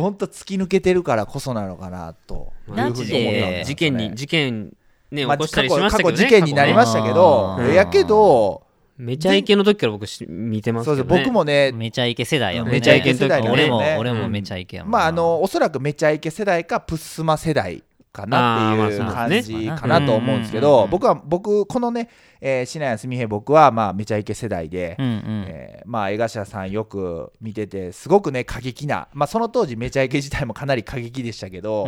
[0.02, 2.54] ほんと突き抜けてるからこそなのかなと。
[2.68, 4.74] 事件に事件
[5.12, 7.58] ね、まあ起こしたりし過去ましたけどね過去事件になりましたけど。
[7.74, 8.64] やけど
[8.98, 12.72] めちゃイケの時から僕し見てますそうですけど、ね、僕もねめちゃイケ世代やもん。
[12.72, 12.78] ね。
[12.78, 13.52] めちゃイケ世代だね。
[13.52, 14.32] 俺もね俺もうん。
[14.32, 17.84] めちゃイケやもんまああのおそらくめちゃイケ世代かプッスマ世代
[18.16, 25.46] かなっていう感じねかなと思うんですけど僕は僕このねえー品谷純平僕はまあめちゃイケ世代でうんうん。
[25.48, 31.86] えーまあ江頭さんよく見ててすごくね過激なまあその当時めちゃイケ自体もかなり過激でしたけど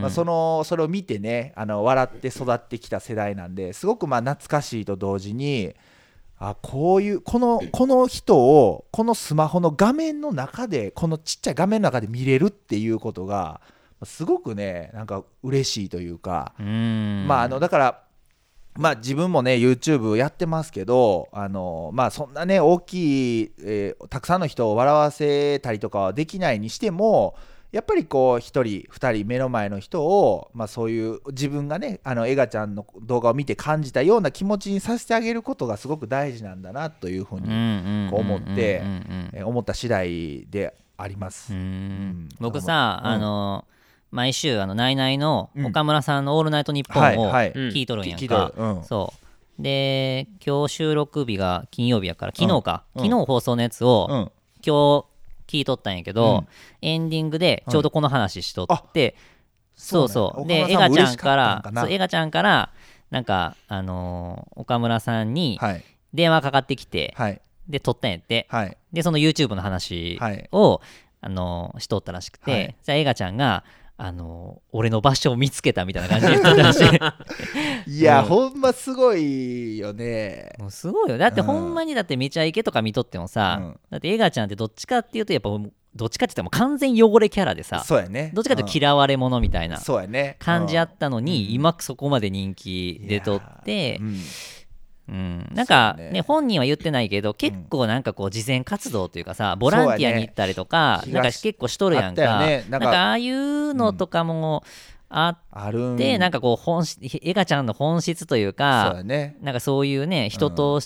[0.00, 5.74] まあ、そのそれを見てねあの笑って育ってきた世代なんですごくまあ懐かしいと同時に
[6.38, 13.60] あこういうこのこの人をこのスマホの画面の中でこのちっちゃい画面の中で見れるっていうことが
[14.04, 17.26] すごくねなんか嬉しいというか、うん。
[17.26, 18.02] まああのだから
[18.76, 27.36] まあ自分もね YouTube やってますけどあのまあそんなね大きい、えーたくさんの人を笑わせたりとかはできないにしても
[27.70, 38.82] やっぱりこう1人2人目の前の人を、まあ、そういう自分がねあのエガちゃんの動画を見て感じたような気持ちにさせてあげることがすごく大事なんだなというふうに、思って
[39.44, 41.52] 思った次第であります。
[41.52, 41.60] うん。
[41.60, 42.28] ん。
[42.40, 43.10] 僕さ、うん。
[43.10, 43.64] あの
[44.10, 45.66] 毎週あのナイナイのうん。
[45.66, 47.52] 岡村さんの「オールナイトニッポン」をはいはい。
[47.52, 48.52] 聞いとるんやんか。
[48.84, 49.12] そ
[49.58, 49.62] う。
[49.62, 53.04] で今日収録日が金曜日やから昨日か、うん。
[53.04, 54.16] 昨日放送のやつを、うん。
[54.16, 54.30] 今
[54.64, 55.04] 日
[55.46, 56.88] 聞いとったんやけど、うん。
[56.88, 59.16] エンディングでちょうどこの話しとって、
[59.74, 60.40] そそうう。
[60.40, 62.70] そうでエガちゃんからエガちゃんから
[63.10, 65.84] なんかあのー岡村さんにはい。
[66.14, 67.40] 電話かかってきて、はい。
[67.68, 68.76] で撮ったんやって、はい。
[68.92, 70.48] でその YouTube の話はい。
[70.52, 70.80] を、
[71.20, 72.76] あのーしとったらしくて、はい。
[72.82, 73.64] じゃあエガちゃんが
[74.00, 76.80] あのー俺の場所を見つけたみたいな感じで言っとったらし。
[77.88, 78.28] い いや、うん。
[78.28, 80.52] ほんますごいよね。
[80.58, 81.18] もうすごいよ。
[81.18, 83.80] だってうんほんまにだってめちゃイケとか見とってもさ、うん。
[83.90, 85.50] だってエガちゃんってどっちかっていうとやっぱ
[85.96, 88.30] どっちかって言ったらもう完全汚れキャラでさそうやね。
[88.34, 89.72] どっちかっていうと嫌われ者みたいうん。
[89.72, 90.36] なそうやね。
[90.38, 91.52] 感じあったのに、うん。
[91.54, 94.00] 今そこまで人気出とって
[95.08, 95.14] う、ん。
[95.14, 101.12] うん、なんかねね本人は言ってないけど結構なんかこう慈善活動というかさボランティアに行ったりとか、ね。
[101.12, 102.40] なんか結構しとるやんか。
[102.40, 102.64] ね。
[102.68, 104.64] ななんんかかああいうのとかも
[105.10, 105.94] ああるん。
[105.94, 109.02] って、なんかこう本質エガちゃんの本質というか。
[109.04, 110.80] なんかそういうね人と、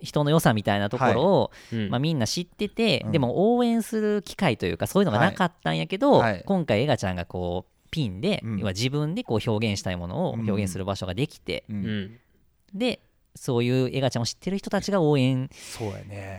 [0.00, 1.88] 人の良さみたいなところを、うん。
[1.90, 3.12] まあ、みんな知ってて、うん。
[3.12, 6.32] でも応援する機会というかそういうのがなかったんやけど、はい。
[6.34, 8.58] はい今回エガちゃんがこうピンで、うん。
[8.58, 11.64] 要は自分でこう表現したいものを表現する場所ができて、
[12.72, 13.00] で
[13.36, 15.50] そういうエガちゃんを知ってる人たちが応援。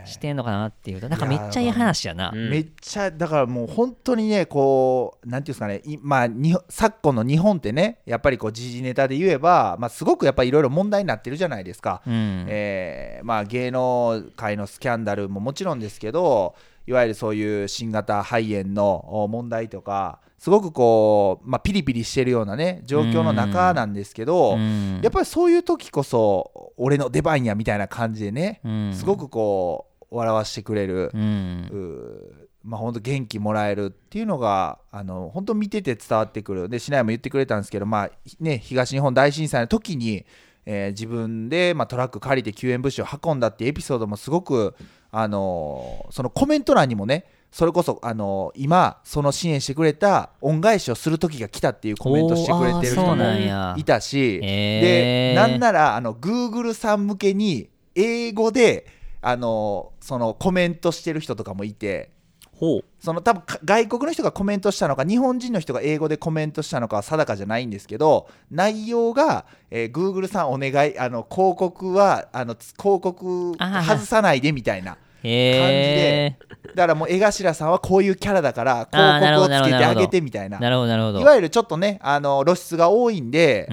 [0.06, 2.30] してんのかなっていうとなんかめっちゃいい話やな。
[2.34, 12.02] うんめっちゃだからもう本当にねこうなんていうんですかねいまあに昨今の日本ってねやっぱりこう時事ネタで言えば、まあ、すごくやっぱりいろいろ問題になってるじゃないですか。
[12.06, 16.54] うんえーまあ、芸能界のスキャンダルももちろんですけど
[16.86, 25.00] いわゆるそういう新型肺炎のお問題とかすごくこう、まあ、ピリピリしてるようなね状況の中なんですけど、うん。
[25.02, 28.92] やっぱりそういう時こそ俺の出番やみたいな感じでね、うん。
[28.92, 31.10] すごくこう笑わしてくれる、
[32.62, 36.68] まあ本当元気もらえるっていうのがあの本当見てて伝わってくる。
[36.68, 40.26] で市内も言ってくれたんですけど、まあね、東日本大震災の時に、
[40.66, 44.74] えー自分で、まあ、トラック借りて救援物資を運んだっていうエピソードもすごく、
[45.12, 58.86] あのーそのコメント欄にもねそれこそ、あのー今その支援してくれた恩返しをする時が来たっていうコメントしてくれてる人もいたし、へーでなんならあの Google さん向けに英語で、
[59.22, 62.15] あのーそのコメントしてる人とかもいて。
[62.58, 62.84] ほう。
[62.98, 76.36] その多分か外国の人がコメントしたのか日本人の人が英語でコメントしたのかは定かじゃないんですけど内容が、えー、Google さんお願いあの広告はあのつ広告外さないでみたいなへえ
[76.74, 80.58] だからもう江頭さんはこういうキャラだから広告をつけてあげてみたいな。
[80.58, 83.68] なるほどなるほどいわゆるちょっとねあの露出が多いんで、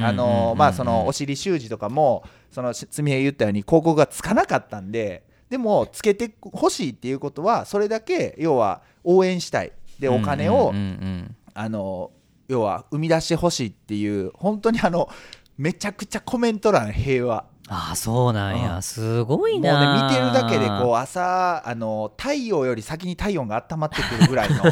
[1.07, 5.23] お尻習字とかもそのし積み言ったように広告がつかなかったんで
[5.53, 9.71] でもつけてほしいっていうことはそれだけ要は応援したい。
[9.99, 12.09] でお金を、うんうんうんあの
[12.47, 15.07] 要は生み出してほしいっていう本当にあの
[15.57, 17.45] めちゃくちゃコメント欄平和。
[17.67, 18.81] ああそうなんや、うん。
[18.81, 24.63] すごいもうなね見てるだけでこう朝あの太陽より先に体温が温まってくるぐらいの。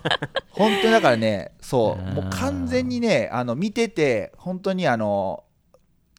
[0.50, 2.02] 本当にだからねそう。
[2.02, 2.14] うん。
[2.14, 5.44] もう完全にねあの見てて本当にあの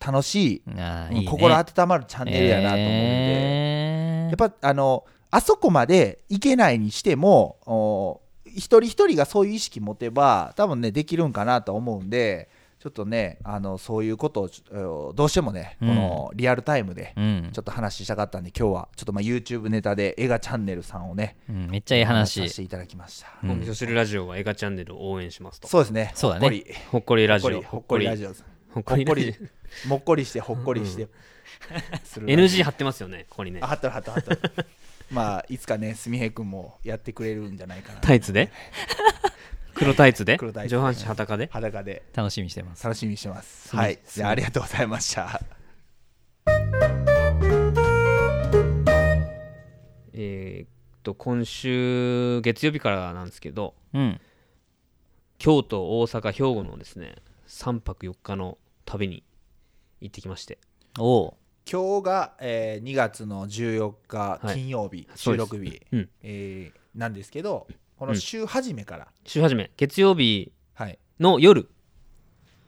[0.06, 1.26] 楽しいね。
[1.28, 3.93] 心温まるチャンネルやなと思うんで、えー
[4.38, 17.50] やっぱあのあそこまでいけないにしてもお一人一人がそういう意識持てば多分ねできるんかなと思うんでちょっとねあのそういうことをどうしてもねこのリアルタイムでうん。
[17.54, 22.42] ちょっと話したかったんで今日はちょっとまあ YouTube ネタで映画チャンネルさんをねうんめっちゃいい話。
[22.42, 23.52] させていただきました、うん。
[23.52, 25.68] お味噌汁ラジオは映画チャンネルを応援しますと。
[25.68, 26.12] そうですね。
[26.16, 26.42] そうだね。
[26.42, 26.76] ほっこり。
[26.92, 27.62] ほっこりラジオ。
[27.62, 28.34] ほっこりラジオ。
[28.74, 29.06] ほっこり
[29.88, 31.08] もっこりしてほっこりして、
[32.04, 33.60] すオる NG 貼ってますよねここにね。
[33.62, 34.38] オあはったはったはった
[35.12, 38.00] まあいつかねすみへい君もやってくれるんじゃないかな。
[38.02, 38.52] タイツで？
[39.76, 40.38] 黒タイツで？
[40.38, 40.78] 黒タイツで。
[40.78, 41.50] 上半身裸で？
[41.52, 42.04] 裸で。
[42.14, 42.84] 楽しみにしてます。
[42.84, 43.76] 楽しみにしてます。
[43.76, 44.00] はい。
[44.08, 45.42] じゃあありがとうございました。
[50.14, 50.68] えーっ
[51.04, 54.22] と今週月曜日からなんですけどうん。
[55.38, 57.16] 京都大阪兵庫のですね
[57.48, 59.24] 3泊4日の旅に
[60.00, 60.60] 行ってきまして。
[61.00, 61.34] おう
[61.70, 64.56] 今日が、えー2月の14日はい。
[64.56, 65.48] 金曜日、そうです。
[65.50, 66.10] 収録日、うん。
[66.22, 69.72] えーなんですけど、この週始めから、週始め。
[69.78, 71.00] 月曜日はい。
[71.20, 71.70] の夜。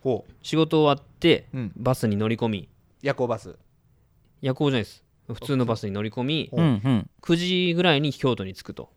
[0.01, 1.57] ほ仕事終わってう。
[1.57, 1.71] うん。
[1.75, 2.69] バスに乗り込み。
[3.01, 3.55] 夜行バス。
[4.41, 5.03] 夜行じゃないです。
[5.27, 6.61] 普通のバスに乗り込みほう。
[6.61, 7.09] んうん。
[7.21, 8.91] 9時ぐらいに京都に着くと。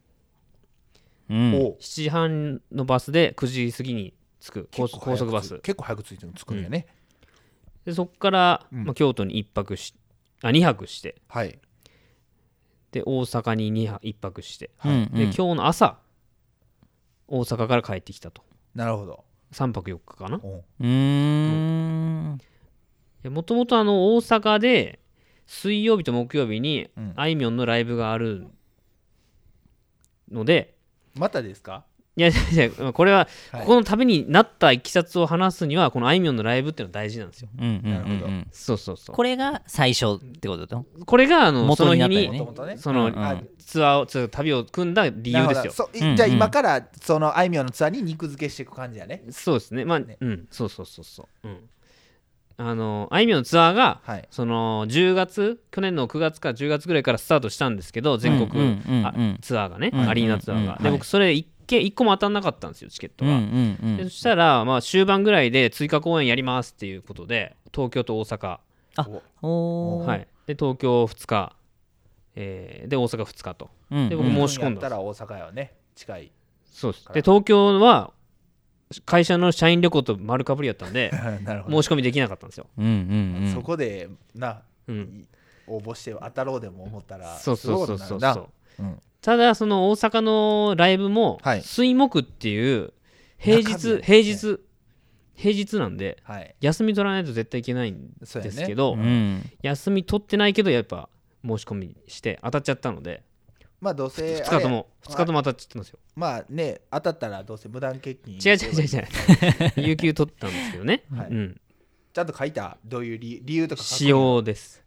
[1.29, 1.51] うん。
[1.53, 1.83] ほう。
[1.83, 4.69] 7時半のバスで9時過ぎに着く。
[4.75, 5.59] 高速バス。
[5.61, 6.87] 結構早く着いて着くんやね。
[7.85, 8.85] でそこから、うん。
[8.85, 9.95] まあ、京都に1泊し
[10.43, 11.17] あ2泊して。
[11.29, 11.59] はい。
[12.93, 15.13] で大阪に2泊1泊して、うんうん。
[15.15, 15.99] で今日の朝
[17.27, 18.43] 大阪から帰ってきたと。
[18.75, 19.25] なるほど。
[19.53, 20.41] 3泊4日かな。
[20.43, 20.65] おう。
[20.81, 22.39] うーん。
[23.25, 25.01] もともとあの大阪で
[25.47, 27.13] 水曜日と木曜日にうん。
[27.17, 28.47] あいみょんのライブがある
[30.31, 30.75] ので
[31.15, 31.85] またですか？
[32.19, 33.61] いやいやいやこれははい。
[33.61, 37.49] ここの旅になったいきさつを話すにはこのあいみょんのライブっていうのは大事なんですよ。
[37.57, 38.27] なるほど。
[38.27, 39.17] うんそうそうそう。
[39.17, 42.47] これが最初ってことだこれがあのそ元の日に。
[42.77, 43.13] その
[43.59, 45.73] ツアーをツアー旅を組んだ理由ですよ。
[45.73, 49.23] そううんうんじゃあ今からそのあいみょんのツアーに肉付けしていく感じやね。
[49.31, 49.85] そうですね。
[49.85, 50.17] まあね。
[50.21, 50.49] うん。
[50.51, 51.49] そうそうそうそう。
[51.49, 51.59] うん。
[52.61, 54.29] あのあいみょんのツアーがはい。
[54.31, 60.83] その10月去年の9月か10月ぐらいからスタートしたんですけど全国、あツアーがね、うんアリーナツアーが、うん。
[60.83, 63.97] で僕それ一件一個も当たんなかったんですよチケットうんうが、んうん。
[63.99, 68.59] でそしたら、まあ、終盤ぐらいで追加公演やりますっていうことで東京と大阪、
[68.97, 71.53] はい、で東京2日、
[72.35, 73.71] えーで大阪2日と。
[73.91, 75.75] うんで僕うん申し込んだやったら大阪よね。
[75.95, 76.33] 近い。
[76.65, 77.05] そうです。
[77.13, 78.13] で東京は
[79.05, 81.11] 会社の社員旅行と丸かぶりやったんで
[81.45, 81.83] なるほど。
[81.83, 83.53] 申し込みできなかったんですよ、うんうんうん。
[83.55, 85.29] そこでな、うん、
[85.67, 88.19] 応募して当たろうでも思ったらそうそうそうそうそう。
[88.19, 88.37] な
[88.81, 91.63] うんただその大阪のライブもはい。
[91.63, 92.93] 水木っていう
[93.37, 94.61] 平中日日平日
[95.35, 96.55] 平日なんではい。
[96.61, 99.43] 休み取らないと絶対いけないんですけど、うん。
[99.63, 101.09] 休み取ってないけどやっぱ
[101.45, 103.23] 申し込みして当たっちゃったので
[103.81, 105.99] まあどうせ2日ともあれ2日とも当たっちゃったんですよ。
[106.17, 108.37] まあね当たったらどうせ無断欠勤。
[108.37, 109.87] 違う違う違う違う。
[109.89, 111.27] 有給取ったんですけどね、はい。
[111.31, 111.61] うん。
[112.13, 112.79] ちゃんと書いた？
[112.85, 114.83] どういう理理由とか使用です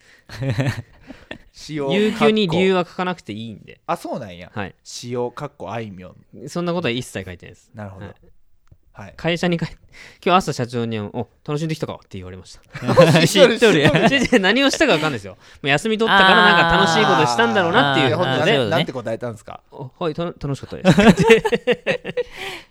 [1.53, 3.81] 使用有給に理由はは書かなくていいんで。
[3.85, 4.51] あそうなんや。
[4.53, 4.75] はい。
[4.83, 6.49] 使用かっこあいみょん。
[6.49, 7.71] そんなことは一切書いてないです。
[7.73, 8.05] なるほど。
[8.05, 8.15] はい。
[8.93, 9.13] はい。
[9.15, 9.75] 会社に帰って
[10.23, 12.61] 今日朝社長に「お楽しんできたか?」って言われました。
[13.27, 13.89] 知っとる
[14.39, 15.33] 何をしたか分かんないですよ。
[15.33, 18.69] もう休み取ったからなんか楽しいことしたんだろうなっていうこね。
[18.69, 19.61] なんて答えたんですか？
[19.71, 22.70] おはいた楽しかったです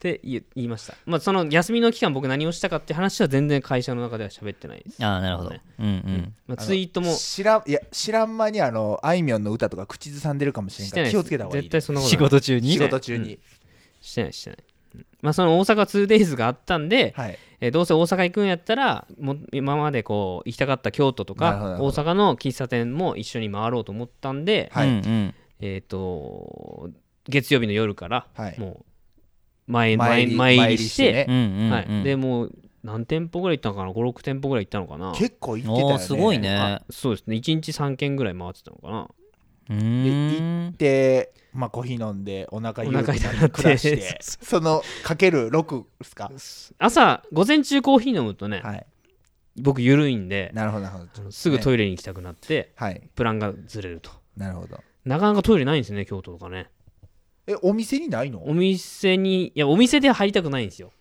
[0.00, 0.94] って言言いました。
[1.04, 5.04] まあその休みの期間僕何をしたかって話は全然会社の中では喋ってないです。
[5.04, 5.50] ああなるほど。
[5.50, 6.34] ねうんうん。
[6.46, 7.12] まあ、ツイートも。
[7.12, 11.18] し知らんいや知らん間にあのあいみょんの歌とか口ずさんでるかもしれんから気てないです。
[11.18, 12.30] をつけた方がいい絶対そんなこと仕ない。
[12.30, 13.38] 事中に仕事中に。
[14.00, 14.58] してないしてない。
[14.94, 15.06] うん。
[15.20, 17.38] まあその大阪 2days があったんで、はい。
[17.60, 24.88] えーどうせ大阪行くんやったらも今までこう行きたかった京都とか大阪の喫茶店も一緒に回ろうと思ったんで、はい。
[24.88, 25.34] うんうん。
[25.60, 26.88] えっ、と
[27.28, 28.58] 月曜日の夜からはい。
[28.58, 28.84] もう
[29.66, 31.26] 前前参り前入りして。
[31.28, 32.52] はい、でもう
[32.82, 35.12] 何店舗ぐらい行ったのかな？56店舗ぐらい行ったのかな？
[35.12, 35.98] 結構行ってたよね。
[35.98, 36.56] すごいね。
[36.56, 37.36] あそうですね。
[37.36, 39.08] 1日3軒ぐらい回ってたのかな？
[39.68, 40.74] うーん。
[40.78, 44.18] で、まあ、コーヒー飲んでお腹ゆるくなって下して。
[44.22, 46.32] そのかける6ですか？
[46.78, 48.86] 朝午前中コーヒー飲むとね、はい。
[49.60, 51.30] 僕緩いんでなるほどなるほど。
[51.30, 53.02] すぐトイレに行きたくなって、はい。
[53.14, 54.10] プランがずれると。
[54.36, 54.80] なるほど。
[55.04, 56.70] なかなかトイレないんですね京都とかね
[57.50, 58.46] えお店にないの？
[58.46, 60.92] お店にいやお店で入りたくないんですよ。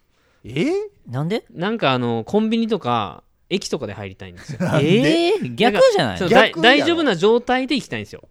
[0.43, 0.50] え？
[0.50, 0.72] ー
[1.08, 1.45] なんで？
[1.52, 4.60] なんかあのコンビニとか駅とかで入りたいんですよ。
[4.82, 6.54] えー、逆じゃない？
[6.60, 8.28] 大丈夫な状態で行きたいんですよ。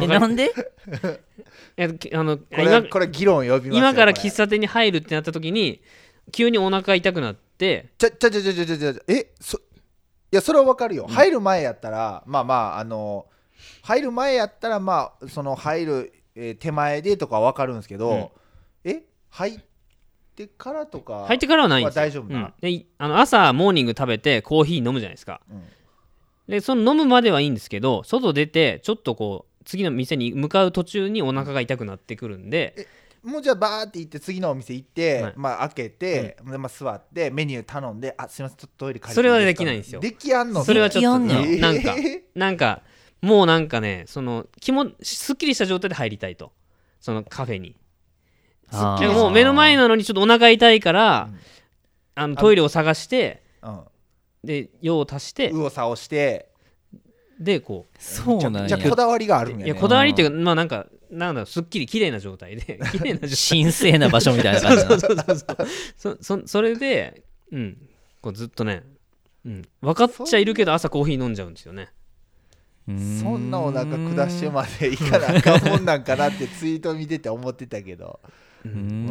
[0.00, 0.52] えなんで？
[1.76, 5.80] えきあのこ今れこれ議論呼びますよ今から喫茶店に入るってなった時に
[6.32, 9.60] 急にお腹痛くなってちゃちゃちゃちゃちゃちゃちゃえそい
[10.36, 13.26] やそれはわかるよ、入る前やったらまあまああの
[13.82, 18.30] 入る前やったらまあその入る、えー手前でとかわかるんですけど、
[18.84, 19.58] え入っ
[20.36, 22.04] てからとか入ってからはないんですよ。
[22.04, 22.86] 大丈夫なうん。
[22.98, 25.40] あの朝モーニング食べてコーヒー飲むじゃないですか。
[25.50, 25.62] うん。
[26.48, 32.86] でその飲むまではいいんですけど外出てちょっとこう次の店に向かう途中にお腹が痛くなってくるんで、
[33.22, 35.32] もうじゃあバーって行って次のお店行って、はい。
[35.36, 40.00] まあ開けて、でまあ、座ってメニュー頼んであすいませんちょっとトイレ借りてそれはできないんですよ。
[40.00, 40.64] できやんの？
[40.64, 42.82] それはちょっとなんかえーなんか
[43.20, 46.52] もうなんかねその気もすっきりした状態で入りたいと。
[47.00, 47.76] そのカフェに。
[49.00, 51.38] でももう目の前なのにちょっとお腹痛いから、うん。
[52.14, 53.80] あのトイレを探してうん。
[54.44, 56.48] で用を足して右往左往して
[57.40, 58.68] でこそうなんや。
[58.68, 59.64] じゃあこだわりがあるんやね。
[59.64, 63.62] ういやこだわりっていうかまあなんかなんだろうすっきり綺麗な状態で 綺麗な状態。
[63.62, 65.24] 神聖な場所みたいな感じな
[65.96, 67.78] そそそれでうん。
[68.20, 68.82] こうずっとね、
[69.46, 71.82] うん、分かっちゃいるけど朝コーヒー飲んじゃうんですよね。
[71.82, 71.97] うん
[73.20, 78.20] そんなお腹下してまで行かなあかんもんなんかなってツイート見てて思ってたけど。
[78.64, 79.08] ううんん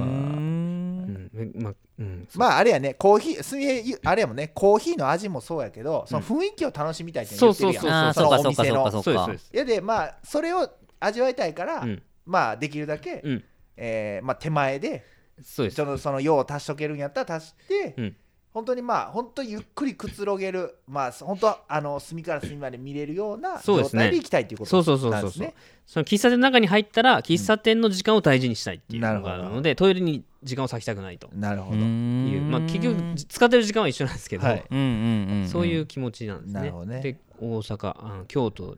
[1.07, 1.31] うん。
[1.35, 2.27] えまあうん。
[2.35, 7.83] まああれやねコーヒーすみへあれやもんねコーヒーの味もそうやけどその雰囲気を楽しみたいって言ってるやん。
[7.83, 8.91] そうそうああそのお店の。
[8.91, 10.69] そうかそうかそうやでまあそれを
[10.99, 12.01] 味わいたいから、うん。
[12.25, 13.43] まあできるだけ、うん。
[13.77, 15.05] えーまあ、手前で
[15.41, 18.15] そのその用を足しとけるんやったら足して、うん
[18.53, 24.03] 本当にまあ本当ゆっくりくつろげるまあ本当あの隅から隅まで見れるようなそうですね。
[24.03, 25.21] 状態で行きたいっていうことそうそうそうそうそう。
[25.21, 25.53] なんですね。
[25.85, 31.29] その喫茶店の中に入ったら喫茶店の時間を大事にしたいっていうのがあるなるほのでトイレに時間を割きたくないと。
[31.33, 31.77] なるほど。
[31.77, 34.65] いうまあ結局使ってる時間は一緒なんですけど、はい。
[34.69, 36.71] うんうんうんそういう気持ちなんですね。
[36.85, 37.01] ね。
[37.01, 38.75] で大阪あの京都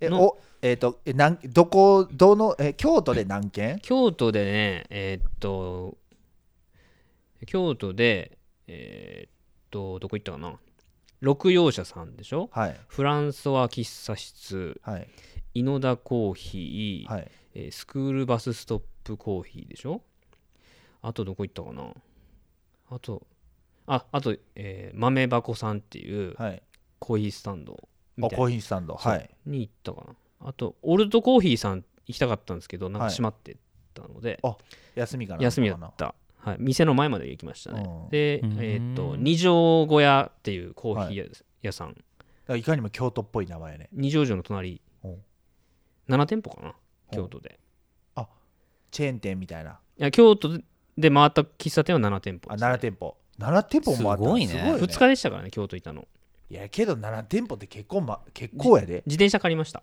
[0.00, 3.78] えのおえっ、とえなんどこどのえ京都で何軒？
[3.82, 5.96] 京都でねえーっと
[7.46, 9.32] 京都でえーっ
[9.70, 10.58] とどこ行ったかな？
[11.20, 12.48] 六葉社さんでしょ？
[12.52, 12.80] はい。
[12.88, 14.80] フランソワ喫茶室。
[14.82, 15.08] はい。
[15.54, 17.30] 井野田コーヒー、はい。
[17.54, 20.02] えースクールバスストップコーヒーでしょ？
[21.02, 21.92] あとどこ行ったかな？
[22.90, 23.26] あと
[23.86, 26.62] ああと、えー豆箱さんっていうはい。
[26.98, 28.42] コーヒースタンドみおたいな。
[28.42, 28.94] コーヒースタンド。
[28.94, 29.30] はい。
[29.46, 30.48] に行ったかな。
[30.48, 33.12] あとオルトコーヒーさん行きたかったんですけどなんかはい。
[33.12, 33.56] 閉まって
[33.94, 34.40] たので、
[34.94, 35.42] 休みかな。
[35.42, 36.14] 休みだった、
[36.44, 37.84] はい、店の前まで行きましたね。
[37.86, 38.08] うん。
[38.10, 38.52] でうん。
[38.60, 41.30] えーっと二条小屋っていうコーヒー屋,、
[41.62, 41.88] 屋さん。
[41.88, 42.04] だか
[42.48, 43.88] らいかにも京都っぽい名前ね。
[43.92, 44.80] 二条城の隣。
[45.04, 45.16] うん。
[46.08, 46.74] 7店舗かな
[47.12, 47.58] 京都で。
[48.90, 49.78] チェーン店みたいな。
[49.98, 50.60] いや京都
[50.98, 53.16] で回った喫茶店は7店舗ね、7店舗。
[53.38, 54.48] 7店舗もあったすごいね。
[54.48, 56.06] す2日でしたからね京都いたの。
[56.50, 59.02] いやけど7店舗って結構ま結構やで。
[59.06, 59.82] 自転車借りました。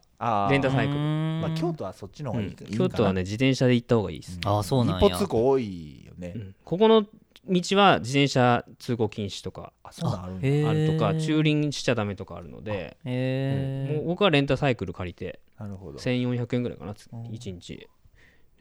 [0.52, 1.00] レンタサイクル。
[1.00, 2.78] ままあ京都はそっちの方がいい,、うんいいんかな。
[2.78, 5.08] 京都はね自転車で行った方がいいです、ああそうなんや。
[5.08, 6.34] 一歩通行多いよね。
[6.36, 7.06] うんここの
[7.48, 10.36] 道は自転車通行禁止とかあそうなん
[10.68, 15.98] あるとか駐輪しちゃダメとかあるので、うんもへう僕はレンタサイクル借りてなるほど。
[15.98, 17.88] 1400円ぐらいかなうん1日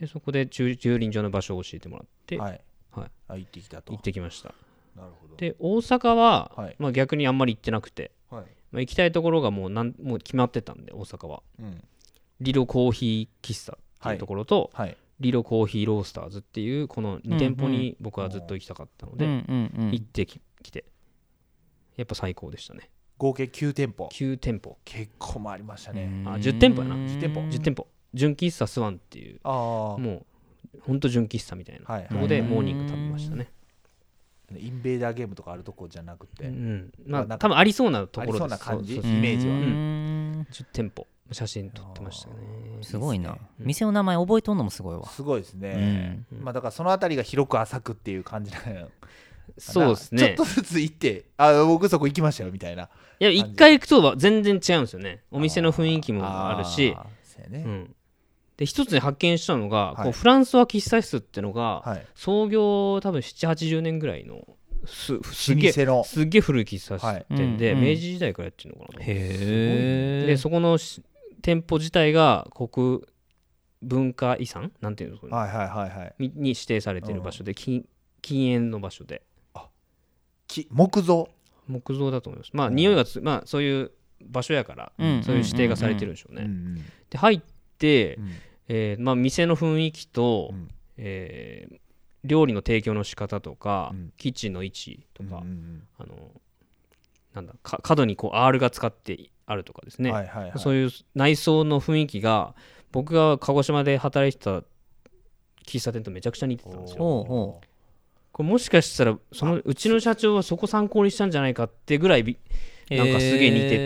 [0.01, 2.61] でそこで駐駐輪場の場所を教えてもらってはい。
[2.93, 3.93] はいあ行ってきたと。
[3.93, 4.55] 行ってきました
[4.97, 5.37] なるほど。
[5.37, 8.45] で大阪は、はいまあ、逆にあんまり行ってなくて、はい。
[8.71, 11.85] まあ、行きたいところがもうなんもう決まってたんで大阪はうん。
[12.41, 14.97] リロコーヒー喫茶っていうところと、はい。
[15.21, 20.85] リロコーヒーロースターズっていうこの2店舗に僕はずっと行きたかったので、行ってききて。
[21.97, 22.91] やっぱ最高でしたね。
[23.19, 24.09] 合計9店舗。
[24.13, 24.79] 9店舗。
[24.85, 26.23] 結構回りましたね。
[26.27, 26.95] あ10店舗やな。
[26.95, 27.41] 10店舗。
[27.41, 27.89] 10店舗。
[28.15, 29.53] 純喫茶スワンっていうああ。
[29.99, 30.25] も
[30.77, 31.93] うほんと純喫茶みたいな。
[31.93, 33.51] はいとこでモーニング食べましたね。
[34.57, 36.45] インベーダーゲームとかあるとこじゃなくて。
[36.45, 38.39] うんまあ多分ありそうなところです。
[38.39, 38.97] そうな感じ。
[38.97, 39.55] イメージは。
[39.55, 40.33] ううん。
[40.33, 42.35] ん10店舗写真撮ってましたね。
[42.83, 43.37] すごいな。
[43.59, 45.07] 店の名前覚えとんのもすごいわ。
[45.07, 46.25] すごいですね。
[46.33, 46.45] うん。
[46.45, 48.89] まあだからそのあたりが広く浅くっていう感じなのよ。
[49.59, 50.23] そうですね。
[50.23, 52.89] ちょっとずつ行って、あ、僕そこ行きましたよみたいな。
[53.19, 55.23] いや一回行くとは全然違うんですよね。
[55.31, 56.89] お店の雰囲気もあるし。
[56.89, 57.65] うやね。
[57.67, 57.95] うん。
[58.57, 60.03] で一つに発見したのが、はい。
[60.05, 62.07] こうフランスは喫茶室ってのが、はい。
[62.15, 64.47] 創業多分780年ぐらいの
[64.85, 65.73] すすげえ。
[65.73, 66.99] すっげえ古い喫茶
[67.35, 67.75] 店で、はい。
[67.75, 67.79] うん。
[67.79, 67.89] うん。
[67.89, 71.03] 明治時代からやってるのかなへえでそこのし
[71.43, 73.03] 店舗自体が国
[73.83, 74.73] 文化遺産？
[74.81, 76.15] なんていうの、はいはいはいはい。
[76.19, 77.87] にに指定されてる場所で禁
[78.21, 79.23] 禁煙の場所で。
[80.47, 81.29] き木造？
[81.67, 82.51] 木造だと思います。
[82.55, 83.91] まあうん匂いがつまあそういう
[84.25, 85.23] 場所やから、うん。
[85.23, 86.75] そういう指定がされてるんでしょうね、うん
[87.11, 87.41] で入っ
[87.79, 88.31] て、うん。
[88.69, 90.69] えーまあ、店の雰囲気と、うん。
[90.97, 91.79] えー
[92.25, 94.13] 料理の提供の仕方とか、うん。
[94.17, 95.45] キッチンの位置とか、
[95.99, 96.33] あの
[97.33, 100.53] なんだか角にこう R が使ってあるとかですうんね、はいはいはい。
[100.59, 102.55] そういう内装の雰囲気が
[102.93, 104.63] 僕が鹿児島で働いてた
[105.67, 107.61] 喫茶店とめちゃくちゃ似てたんですよ。
[108.31, 112.39] これもしかしたらそのうちの社長はそこ参考にしたんじゃないかってぐらいび
[112.91, 113.79] なんかすげえ似てて。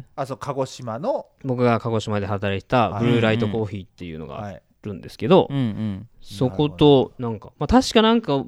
[0.00, 1.26] てあそう鹿児島の？
[1.44, 3.04] 僕が鹿児島で働いてたはい。
[3.04, 6.08] ブルーライトコーヒーっていうのがあはいるんですけど、うんうん。
[6.20, 8.44] そことなんか、まあ、確かなんか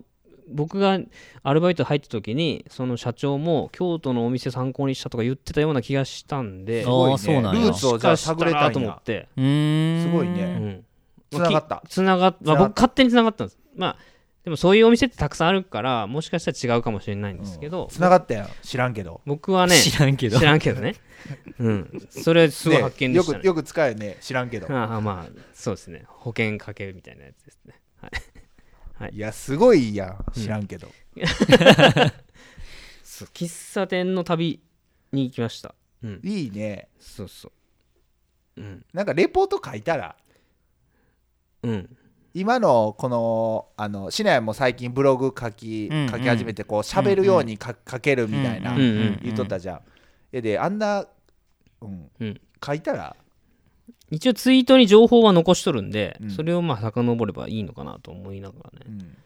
[0.51, 0.98] 僕が
[1.42, 7.62] アルバイト入った時にその社長も京都のお店参考にしたとか言ってたような気がしたんであーそうなんや。
[7.62, 9.38] ルーツをじゃあ探れたと思って、す
[10.11, 10.42] ごいね。
[10.44, 10.84] うん。
[11.30, 11.82] つながった。
[11.88, 13.59] つながっ、まあ、僕勝手につながったんです。
[13.76, 13.96] まあ
[14.42, 18.46] でもそういうお店ってたくさんあるからもしかしたら違うかもしれないんですけど、つながったよ。
[18.62, 19.20] 知らんけど。
[19.26, 20.38] 僕はね知らんけど。
[20.38, 20.94] 知らんけどね。
[21.59, 22.09] うん。
[22.09, 23.36] それすごい発見でしたね。
[23.36, 24.16] よくよく使うよね。
[24.22, 24.66] 知らんけど。
[24.74, 26.05] ああまあそうですね。
[26.07, 27.74] 保険かけるみたいなやつですね。
[28.03, 28.07] い
[29.12, 30.24] やすごいやん。
[30.32, 30.88] 知らんけど。
[33.03, 34.61] そう喫茶店の旅
[35.12, 35.74] に行きました。
[36.03, 36.20] うん。
[36.22, 36.88] いいね。
[36.98, 37.48] そうそ
[38.57, 38.61] う。
[38.61, 38.84] うん。
[38.92, 40.16] なんかレポート書いたら。
[41.62, 41.96] うん。
[42.32, 46.09] 今のこのあの市内も最近ブログ書きうんうん。
[46.09, 49.20] 書き始めてこう喋るように書書けるみたいなうんうんうん。
[49.22, 49.80] 言っとったじゃん。
[50.32, 51.07] えであんな
[51.80, 52.11] うん。
[52.20, 52.40] うん。
[52.64, 53.16] 書いたら
[54.11, 56.30] 一応ツイートに情報は残しとるんで、うん。
[56.30, 58.86] それをまあ遡ればいいのかなと思いながらね。
[58.86, 59.16] うん。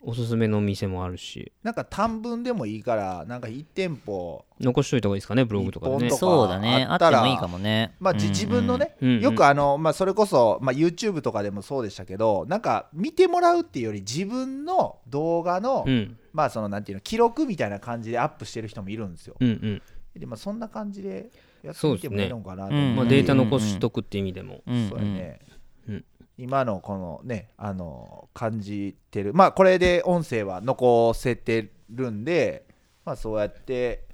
[0.00, 1.52] おすすめの店もあるし。
[1.64, 6.86] なんか短文でもいいからなんか1店舗残しといた方がいいですかねブログとかでねそうだね。
[6.88, 7.96] ああってたらいいかもね。
[7.98, 9.20] まあ、自分のね、うんうん。
[9.20, 16.16] よくあの、まあ、それこそ、まあ、YouTube とかでもそうでしたけどなんか見てもらうっていうより自分の動画の、うん。
[16.32, 19.34] まあそのなんていうの記録みたいな感じでアップしてる人もいるんですよ。
[19.40, 19.82] うんうん。
[20.16, 21.30] で、まあ、そんな感じで
[21.68, 22.10] やってそうですね。
[22.10, 24.88] みてもいいのかなとうん思うまあ、データ残しとくって意味でも、うん。
[24.88, 25.40] そうやね、
[25.88, 26.04] うん。
[26.36, 29.34] 今のこのねあの感じてる。
[29.34, 32.66] まあこれで音声は残せてるんで
[33.04, 34.04] まあそうやって、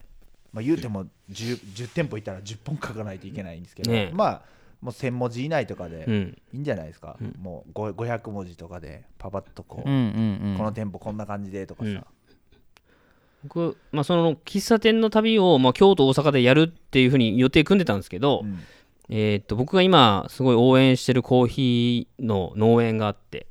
[0.52, 4.14] まあ、言うても 10, 10店舗いたら10本書かないといけないんですけど、ねえ。
[4.14, 4.42] まあ
[4.80, 6.38] もう1000文字以内とかでうん。
[6.52, 7.36] いいんじゃないですか、うん。
[7.40, 9.98] もうご500文字とかでパパッとこう、うんう
[10.46, 10.56] んうん。
[10.58, 12.06] この店舗こんな感じでとかさ、うん
[13.44, 18.58] 僕、まあ、その喫茶店の旅を、まあ、京都大阪でやるっていうふうに予定組んでたんですけど、うん。
[19.10, 23.46] えーっと僕が今すごい応援してるコーヒーの農園があって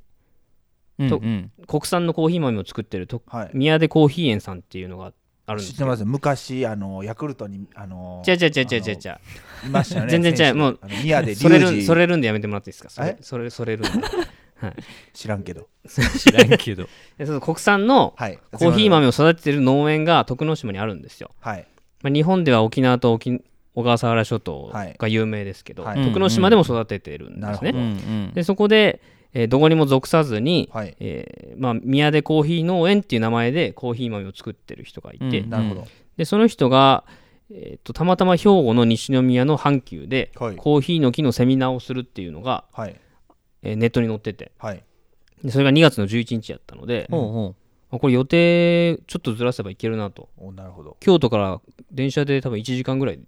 [0.97, 1.51] とうんうん。
[1.67, 3.51] 国産のコーヒー豆を作ってるとはい。
[3.53, 5.13] 宮出コーヒー園さんっていうのが
[5.45, 6.05] あるんですよ知ってます？
[6.05, 9.19] 昔あのヤクルトにあのじゃじゃじゃじゃじゃじゃ
[9.63, 10.55] いましたよね全然違う。
[10.55, 12.89] もう宮出それるそれるんでやめてもらっていいですか？
[12.89, 13.17] それえ？
[13.21, 14.07] それそれるんで
[15.13, 15.67] 知らんけど。
[16.17, 16.87] 知らんけど。
[17.17, 18.39] でその国産のはい。
[18.51, 21.67] コーヒー豆を育ててる農園が徳之島にあるんですよ、はい。
[22.01, 23.41] まあ、日本では沖縄と沖
[23.75, 26.03] 小笠原諸島が有名ですけど、はい。
[26.03, 27.79] 徳之島でも育ててるんですね、うん。
[27.79, 27.81] う
[28.29, 28.31] ん。
[28.33, 29.01] でそこで、
[29.33, 30.95] えーどこにも属さずに、はい。
[30.99, 35.49] えーまあ、宮出コーヒー農園っていう名前でコーヒー豆を作ってる人がいて、うん。
[35.49, 35.87] なるほど。
[36.17, 37.03] でその人が、
[37.51, 40.55] えーとたまたま兵庫の西宮の阪急で、はい。
[40.55, 42.95] コーヒーの木のセミナーをするっていうのが、はい
[43.63, 44.51] えーネットに載ってて。
[44.59, 44.83] はい。
[45.43, 47.55] でそれが2月の11日やったので、ほうほ
[47.91, 50.29] あこれ予定ちょっとずらせばいけるなと。
[50.37, 50.97] おなるほど。
[50.99, 51.61] 京都から
[51.91, 53.19] 電車で多分1時間ぐらい、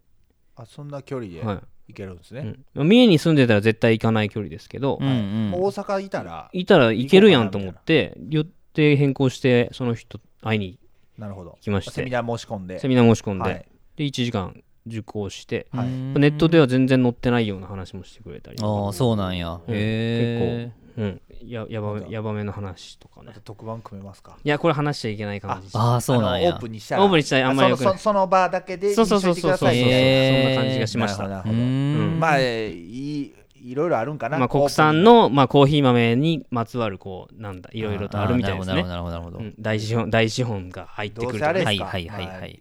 [0.55, 1.59] あそんな距離ではい。
[1.87, 2.65] 行けるんですね、うん。
[2.73, 5.09] まあ三重に住んでたら絶対行かない距離ですけど、ううん。
[5.09, 10.79] うん大阪いたらいたらいけるやんと思って予定変更してその人会いに
[11.17, 11.91] なるほど行きまして。
[11.91, 12.79] セミナー申し込んで。
[12.79, 13.65] セミナー申し込んで、はい。
[13.97, 15.87] で1時間受講して、はい。
[15.87, 16.13] うん。
[16.15, 19.53] ネットでは全然載ってないような話もしてくれたりああそうなんや。
[19.53, 19.59] うん。
[19.59, 23.33] へえうん、ややばめやばめの話とかね。
[23.43, 24.37] 特番組めますか？
[24.41, 25.69] いやこれ話しちゃいけない感じ。
[25.73, 26.51] ああそうなんや。
[26.51, 27.03] オープンにしたら。
[27.03, 27.87] オープンにしたらあんまりよくない。
[27.87, 29.41] そのそその場だけでそうそうそうそう。
[29.41, 31.27] そうそんな感じがしました。
[31.27, 32.05] なるほどうなるほど。
[32.15, 32.19] ん。
[32.19, 33.35] まあえーいい
[33.71, 38.83] いろいろあるんかなまあ、国産の、まあ、コーヒー豆にまつわるこうなんだいろいろとあるみたいですね。
[38.83, 41.45] なるほどなるほど大資本大資本が入ってくると。
[41.45, 41.85] かねせあれですか？
[41.85, 42.59] はいはいはいはい。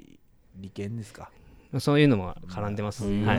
[0.57, 1.31] 利権ですか？
[1.81, 3.25] そういうのも絡んでます、うん。
[3.25, 3.35] は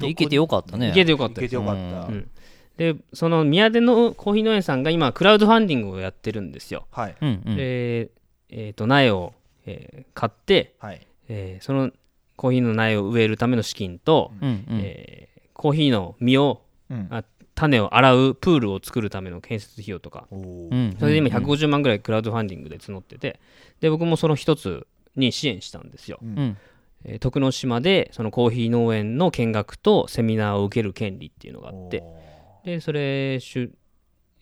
[0.00, 0.08] い。
[0.08, 0.90] 行けてよかったね。
[0.90, 1.40] いけてよかった。
[1.40, 1.80] ですてよかった。
[2.06, 2.30] うん。
[2.76, 7.16] でその宮出のコーヒー農園さんが今クラウドファンディングをやってるんですよ、はい。
[7.20, 7.56] うんうん。
[7.56, 8.10] で、
[8.50, 9.34] えー、と苗を、
[9.66, 11.06] えー買って、はい。
[11.28, 11.90] えーその
[12.36, 14.64] コーヒーの苗を植えるための資金と、うんうん。
[14.82, 17.08] えーコーヒーの実をうん。
[17.10, 17.24] あ
[17.56, 20.26] 種を洗うプールを作るための建設費用とか。
[20.32, 20.68] おー。
[20.70, 23.38] うんそれで今150万ぐらいクラウドファンディングで募ってて
[23.80, 26.34] で僕もその一つに支援したんですよ、うん。
[26.38, 26.54] えー
[27.20, 33.74] 徳之島でそのコーヒー農園の見学とセミナーを受ける権利っていうのがあっておでそれしゅ、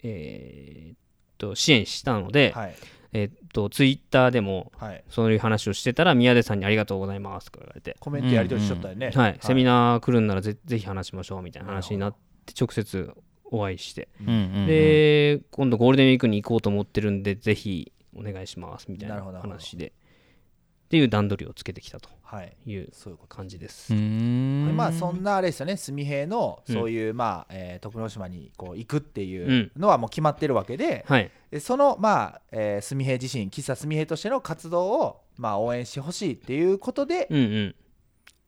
[0.02, 0.98] えーっ
[1.38, 2.74] と支援したので、ーはい。
[3.14, 5.04] えーっとツイッターでもはい。
[5.08, 9.10] そういう話をしてたら宮出さんにありがとうございますとか言われて、コメントやり取りしとったよね。
[9.10, 9.38] はい。
[9.42, 12.14] セミナナー来るんならぜぜひ話しましょうみたいな話になっ
[12.46, 13.12] て直接
[13.44, 19.88] お会いして、うんうんうんで今度ゴールデンウィークに行こうと思ってるんでぜひお願いしますみたいな話で。
[19.88, 22.57] っていう段取りをつけてきたとはい。
[22.64, 25.76] いうそういう感じです、まあそんなあれですよね。
[25.76, 26.74] 純平のうん。
[26.74, 31.30] そういう、まあ、えー徳之島にこう行くっていうのはもう決まってるわけで、はい。
[31.51, 37.74] でそのまあ、えー、純平自身喫茶純平としての活動をまあ応援してほしいっていうことでうんうん。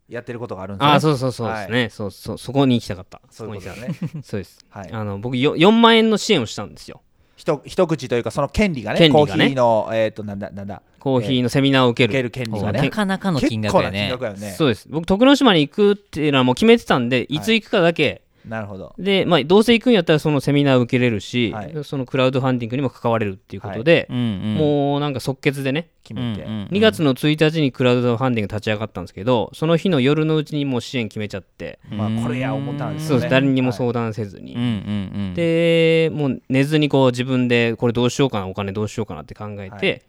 [0.09, 0.93] やってることがあるんですよね。
[0.93, 3.21] ああそうそうそうですね、そうそうそこに行きたかった。
[3.31, 4.23] そういうことだこに行きたかっね。
[4.23, 4.23] た。
[4.29, 4.65] そうです。
[4.69, 4.93] はい。
[4.93, 7.03] あの僕よ4万円の支援をしたんですよ
[7.37, 9.27] ひと一口というかその権利がね権利がね。
[9.27, 10.83] コーヒーのえっ、となんだなんだ。
[10.99, 12.89] コーヒーのセミナーを受ける、受ける権利がなね。
[12.89, 14.53] かなかの金結構な金額やねね。
[14.53, 14.89] そうです。
[14.89, 18.95] 僕徳之島に行くっていうのはもう決めてたんでいつ行くかだけ、なるほど。
[18.99, 21.85] で、まあ、どうせ行くんやったらそのセミナー受けれるし、はい。
[21.85, 26.43] そのクラウドファンディングにも関われるっていうことで、うんうんもうなんか即決でね、決めて。
[26.43, 33.09] うんうん2月の1日にクラウドファンディング立ち上がったんですけどその日の夜のうちにもう支援決めちゃって、まあこれや思ったんですよね。
[33.09, 33.31] そうです。
[33.31, 33.79] 誰にもはい。
[33.79, 35.35] 相談せずに、うんうんうん。
[35.35, 40.03] でもう寝ずにこう自分でこれどうしようかなお金どうしようかなって考えて、はい。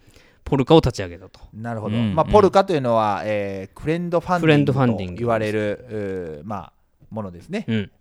[0.45, 1.39] ポルカを立ち上げたと。
[1.53, 2.13] なるほど、うん。
[2.13, 6.73] まあ、ポルカというのは、えーフレンドファンディングフレンドファンディングと言われる、まあ、
[7.09, 7.65] ものですね。
[7.67, 7.91] うん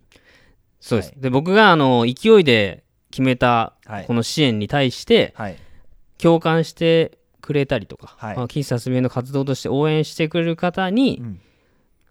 [0.85, 1.21] そうです、はい。
[1.21, 4.05] で僕があの勢いで決めたはい。
[4.05, 5.57] この支援に対してはい、
[6.17, 8.35] 共感してくれたりとか、はい。
[8.35, 11.41] まあ、喫茶すみれの活動として応援してくれる方に、うん。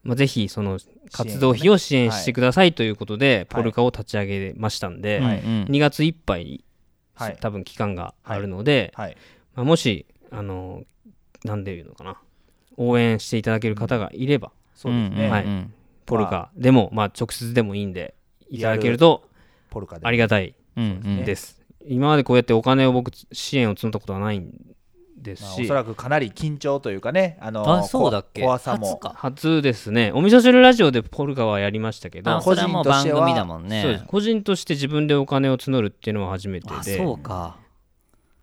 [0.03, 0.79] まあ、ぜひその
[1.13, 5.63] 活動費を支援してくださいということで、ポルカを立ち上げましたんで、はいうんうん。
[5.65, 6.65] 2月いっぱい、
[7.15, 7.39] はい。
[7.41, 9.17] 多分期間があるので、はい、
[9.55, 10.83] まあ、もしあの
[11.45, 12.19] なんでいうのかな
[12.77, 15.45] 応援していただける方がいれば、そうですね、はい。
[15.45, 15.75] うん
[16.07, 18.15] ポルカでも、まあ、直接でもいいんで
[18.55, 19.29] いただけると
[19.71, 20.07] ポルカで。
[20.07, 20.55] ありがたい。
[20.77, 21.23] うんうんね。
[21.25, 24.53] です、今までこうやってお金を僕支援を募ったことはないん
[25.17, 28.43] ですまあ、し、おそらくかなり緊張というかね、あのあそうだっけ？
[28.43, 28.89] こ怖さも。
[28.89, 29.15] 初か。
[29.17, 30.13] 初ですね。
[30.15, 32.31] お味噌汁ラジオでポルカはやりましたけど。
[32.31, 34.03] あそれはもう番組だもんね。
[34.09, 37.57] 個人として自分でお金を募るっていうのは初めてあでそうか。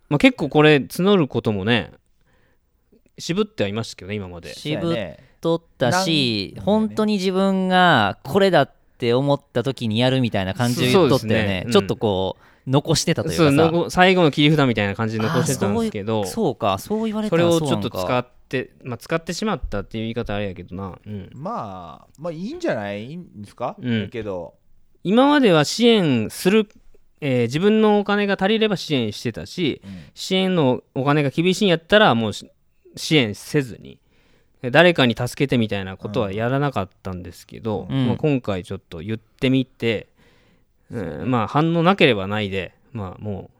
[0.08, 1.92] まあ、結構これ募ることもね
[3.18, 4.52] 渋ってはいましたけどね今まで。
[4.54, 4.96] 渋っ
[5.40, 8.81] とったしなん本当に自分がこれだって
[9.12, 11.62] 思った時にやるみたいな感じで言っとったよそうですね。
[11.64, 11.68] うん。
[11.68, 12.36] ねちょっとこ
[12.66, 16.78] う残してたというか最後の切り札みたいな感じで残してたんですけどそうか。
[16.78, 17.82] そう言われたそれをらそうなんか。
[17.82, 23.16] ちょっと使って、まあ、使ってしまったっていう言い方あれやけどな、うん、まあ、まあいいんじゃない？
[23.16, 24.04] んですか、うん。
[24.04, 24.54] だけど、
[25.02, 26.68] 今までは支援する、
[27.20, 29.90] えー自分のお金が足りれば支援してたしうん。
[30.14, 32.48] 支援のお金が厳しいんやったらもうし
[32.94, 33.98] 支援せずに
[34.70, 38.06] 誰かに助けてみたいなことはやらなかったんですけど、うん。
[38.06, 40.08] まあ、今回ちょっと言ってみて、
[40.90, 43.50] うんまあ反応なければないで、まあ、も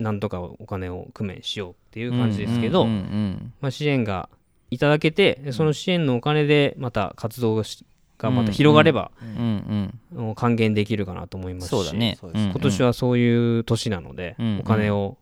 [0.00, 4.28] うなんとかお金を工面しようっていう感じですけど、うんうんまあ、支援が
[4.70, 9.92] いただけてでその支援のお金でまた活動がまた広がれば、うん。
[10.14, 12.18] うん還元できるかなと思いますしそうだね。
[12.22, 14.58] 今年はそういう年なので、うん。
[14.60, 15.18] お金を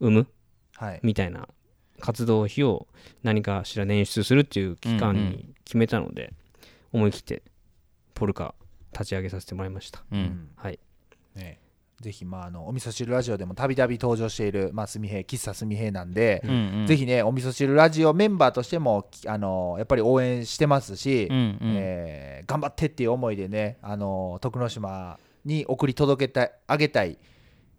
[0.00, 0.26] 生む
[0.76, 1.48] はい、みたいな
[2.00, 2.86] 活動費を
[3.22, 6.32] 何かしら捻出するっていう期間に決めたので、
[6.92, 7.42] 思い切って
[8.14, 8.54] ポルカ
[8.92, 10.20] 立ち上げさせてもらいました、ううん。
[10.20, 10.78] んはい。
[11.34, 11.58] ね、
[12.00, 16.86] ぜひ、まあ、あのお味噌汁ラジオでもたびたび登場している、まあ、すみへい喫茶すみへいなんで、うんうん。
[16.86, 21.58] ぜひねお味噌汁ラジオメンバーとしてもきあのやっぱり応援してますし、うんうん。
[21.76, 27.18] えー頑張ってっていう思いでねあの徳之島に送り届けたあげたい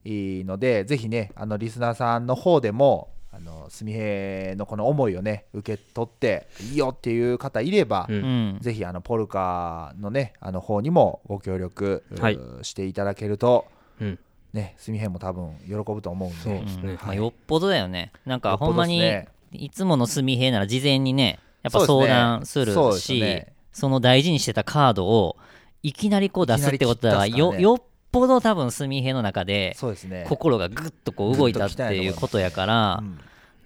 [0.03, 8.15] のでぜひねあのリスナーさんの方でもあのすみへいのこの思いをね受け取っていいよっていう方いれば、うん。
[8.15, 8.57] うん。
[8.61, 12.39] ぜひあのポルカのねあの方にもご協力、はい。
[12.61, 13.65] していただけると
[13.99, 14.19] うん。
[14.53, 16.37] ねすみへいも多分喜ぶと思うんで。
[16.41, 16.91] そうですね。
[16.91, 16.95] うん。
[16.95, 18.11] まあよっぽどだよね。
[18.25, 23.53] なんかほんまにねいつもの住平なら事前にねやっぱ相談するそうですしね。
[23.73, 25.35] その大事にしてたカードを
[25.83, 27.61] いきなりこう出すってことはいよね。
[27.61, 27.83] よっ
[28.15, 33.19] ぽど多分住平の中でそうですね心がぐっとこう動いたっていうことやからうん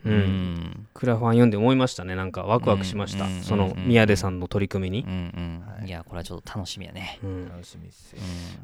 [0.05, 8.19] うんうんクラファン読んで思いましたねなんかワクワクしました、うんその宮出さんの取り組みにう、んうんはいいやこれはちょっと楽しみやねうん楽しみですよ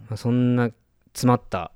[0.10, 0.70] まあ、そんな
[1.14, 1.72] 詰まった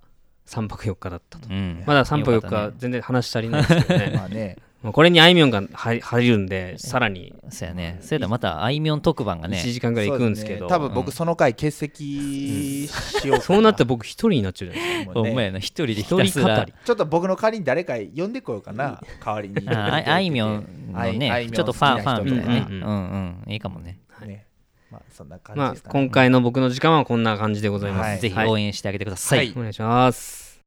[0.48, 7.34] 3泊4日だったと、うんまだ3泊4日全然話足りないですけどねまあねこれにあいみょんが入入るんでさらに。
[7.50, 7.98] そうやね。
[8.02, 10.68] それでまたあいみょん特番がね1時間ぐらい行くんですけど。
[10.68, 10.70] ね。
[10.70, 13.42] 多分僕その回欠席しようかな。
[13.42, 15.14] そうなったら僕一人になっちゃうじゃないですか。
[15.16, 15.30] もうね。
[15.30, 15.60] ほんまやな。
[15.60, 16.74] 一人でひ一人語り。
[16.86, 19.70] ちょっと僕の代わりに誰か呼んでこようかな代わりに。
[19.70, 21.50] あいみょんのね。
[21.52, 22.66] ちょっとファンファンみたいなね。
[22.70, 23.52] ううんんうん。
[23.52, 24.00] いいかもね。
[24.26, 24.46] ね。
[24.90, 26.00] まあそんな感じまあですかね。
[26.00, 28.20] 今回の僕の時間はこんな感じでございます、はい。
[28.20, 29.54] ぜひはい応援してあげてください。
[29.58, 30.62] お願いします。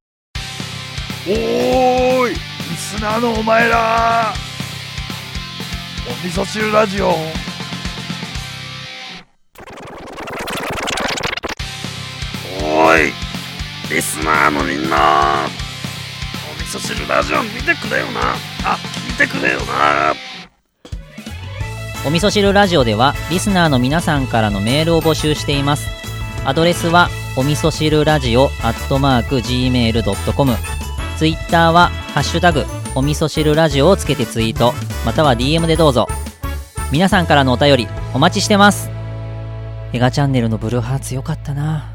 [1.26, 2.34] おーい。
[2.34, 4.32] リスナーのお前ら。
[6.08, 7.08] お味噌汁ラジオ。
[7.08, 13.12] おーい。
[13.90, 15.46] リスナーのみんな。
[16.50, 18.34] お味噌汁ラジオ見てくれよな。
[18.64, 20.14] あ聞いてくれよな。
[22.04, 25.88] お味噌汁ラジオではリスナーの皆さんからのメールを募集しています。
[26.44, 30.56] アドレスはお味噌汁ラジオアットマーク Gmail.com
[31.16, 34.74] ツイッターはハッシュタグお味噌汁ラジオをつけてツイート
[35.06, 36.08] または DM でどうぞ。
[36.92, 38.90] 皆さんからのお便りお待ちしてます。
[39.94, 41.90] 映画チャンネルのブルーハーツよかったな。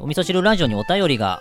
[0.00, 1.40] お味噌汁ラジオにお便りが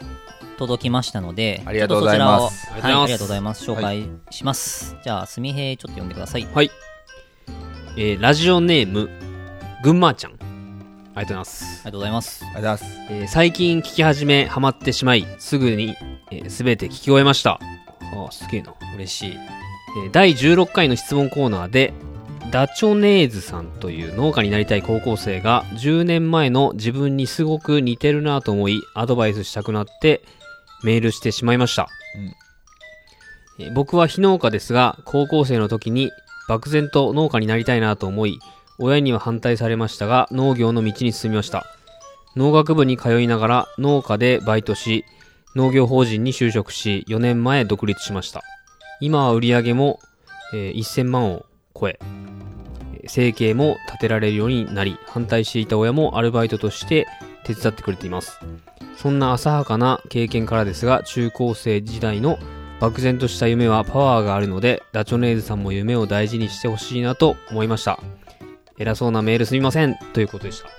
[0.61, 3.55] 届きましたので、ありがとうございますはい、あありりがとうございま。
[3.55, 4.95] す紹介します。
[5.03, 6.47] じゃあ、すみへいちょっと読んでください。
[6.53, 6.69] はい、
[7.97, 9.09] えーラジオネーム
[9.83, 12.45] ぐんまーちゃんありがとうございますありがとうございます。
[12.45, 19.31] ありがとうございますえー最近聞き始めハマってしまいすぐにすべ、えー全て聞き終えましたあーすげえな、嬉しい。
[19.31, 21.91] えー第16回の質問コーナーで
[22.51, 30.21] ダチョネーズさんという農家になりたい高校生が10年前の自分にすごく似てるなと思いアドバイスしたくなって
[30.83, 36.09] メールしてしまいました、えー僕は非農家ですが高校生の時に
[36.49, 38.39] 漠然と農家になりたいなと思い
[38.79, 41.67] 親には反対されましたが農業の道に進みました。
[42.35, 45.05] 農学部に通いながら農家でバイトし
[45.55, 48.41] 農業法人に就職し4年前独立しました。
[48.99, 49.99] 今は売り上げも、
[50.53, 51.45] えー1000万を
[51.79, 57.05] 超ええー生計も立てられるようになり反対していた親もアルバイトとして
[57.43, 58.39] 手伝ってくれています。
[58.97, 62.37] そんな浅はかな経験からですが中高生時代の
[62.79, 67.99] 漠然とした夢はパワーがあるのでダチョネーズさんも夢を大事にしてほしいなと思いました。
[68.77, 69.95] 偉そうなメールすみません。
[70.13, 70.69] ということでした。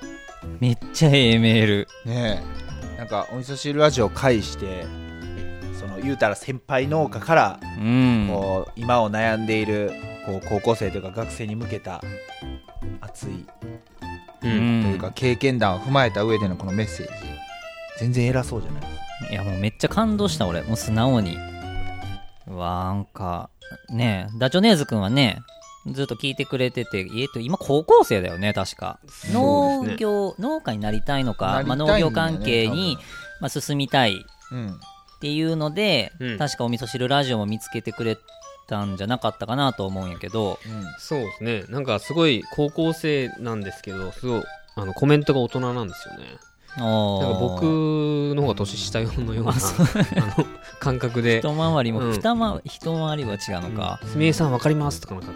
[0.60, 1.88] めっちゃええメール。
[2.04, 2.42] ね
[2.96, 2.98] え。
[2.98, 4.86] なんかお味噌汁ラジオを介して
[5.78, 8.28] その言うたら先輩農家からうん。
[8.28, 9.92] こう今を悩んでいる
[10.26, 12.02] こう高校生というか学生に向けた
[13.00, 13.46] 熱い
[14.43, 17.12] というか経験談を踏まえた上でのこのメッセージ
[17.99, 18.82] 全然偉そうじゃない
[19.30, 20.62] いや、もうめっちゃ感動した、俺。
[20.62, 21.36] もう素直に。
[22.49, 23.05] わなん。
[23.05, 23.51] か、
[23.90, 25.01] ねえ、ダチョネーズくん。
[25.01, 25.40] はね、
[25.90, 28.99] ずっと聞いてくれてて、えっと、今高校生だよね、確か。
[29.32, 32.99] 農ですね業、農家になりたいのか、まあ、農業関係に、
[33.40, 36.38] まあ、進みたいっていうので、うん。
[36.38, 38.16] 確かお味噌汁ラジオも見つけてくれ
[38.73, 40.73] たんじゃなかったかなと思うんやけど、うん。
[40.73, 41.64] うんそうですね。
[41.68, 44.43] なんかすごい高校生なんですけどすごい
[44.77, 46.25] あのコメントが大人なんですよね。
[46.77, 47.62] なんか僕
[48.35, 49.55] の方が年下のようなあ
[50.39, 50.47] の
[50.81, 51.41] 感覚で。
[51.41, 52.12] 一回りも、うん。
[52.12, 55.33] 二回一回りは違うのか、「すみれさんわかります」とかなんか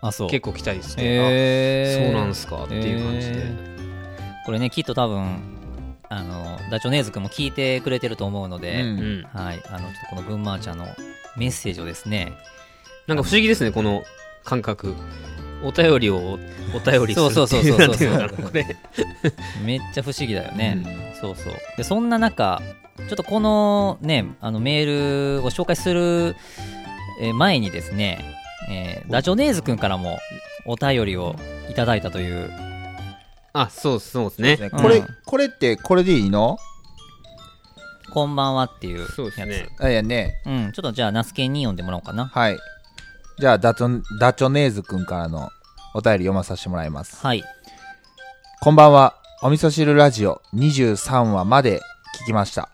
[0.00, 0.30] あそう。
[0.30, 2.08] 結構来たりして、へー。
[2.08, 3.56] あそうなんすかっていう感じで、へ
[4.46, 5.38] これねきっと多分
[6.08, 8.88] あのダチョネーズくんも聞いてくれてると思うので、うん。
[8.88, 9.62] うん、はい。
[9.68, 10.86] あのちょっとこの群馬ちゃんの
[11.38, 12.32] メッセージをですね
[13.06, 14.02] なんか不思議ですねこの
[14.44, 14.94] 感覚。
[15.64, 16.38] お便りを
[16.72, 18.28] お便りするそうそうそうそうそう。
[18.44, 18.64] これ。
[19.64, 21.52] めっちゃ不思議だよね、そうそう。
[21.76, 22.62] でそんな中
[22.96, 26.36] ちょっとこのねあのメールを紹介する
[27.20, 28.24] えー前にですね、
[28.70, 30.18] えーダチョネーズくんからも
[30.64, 31.34] お便りを
[31.68, 32.50] いただいたという。
[33.52, 34.58] あそうそうですね。
[34.60, 34.62] うん。
[34.62, 36.56] ねこれこれってこれでいいの？
[38.12, 42.58] こんばんはっていうやつそうですねあいやねうんちょっとじゃあナスケンに読んでもらおうかなはい
[43.38, 45.50] じゃあダチョダチョネーズくんからの
[45.94, 47.44] お便り読まさせてもらいますはい
[48.60, 49.14] こんばんは。
[49.40, 51.80] お味噌汁ラジオ23話まで
[52.22, 52.70] 聞きました。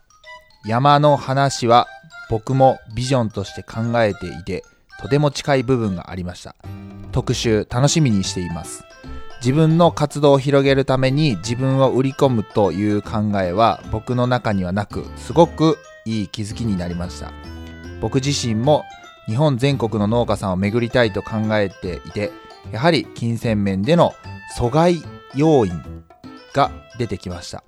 [0.64, 1.87] 山の話は
[2.30, 4.64] 僕もビジョンとして考えていて、
[4.99, 6.57] とても近い部分がありました。
[7.12, 8.82] 特集楽しみにしています。
[9.45, 15.76] 自分の活動を広げるために自分を売り込むという考えは僕の中にはなく、すごく
[16.07, 17.30] いい気づきになりました。
[18.01, 18.84] 僕自身も
[19.26, 22.32] 日本全国の農家さんを巡りたいと考えていて、
[22.72, 24.14] やはり金銭面での
[24.57, 25.03] 阻害
[25.34, 25.82] 要因
[26.55, 27.62] が出てきました。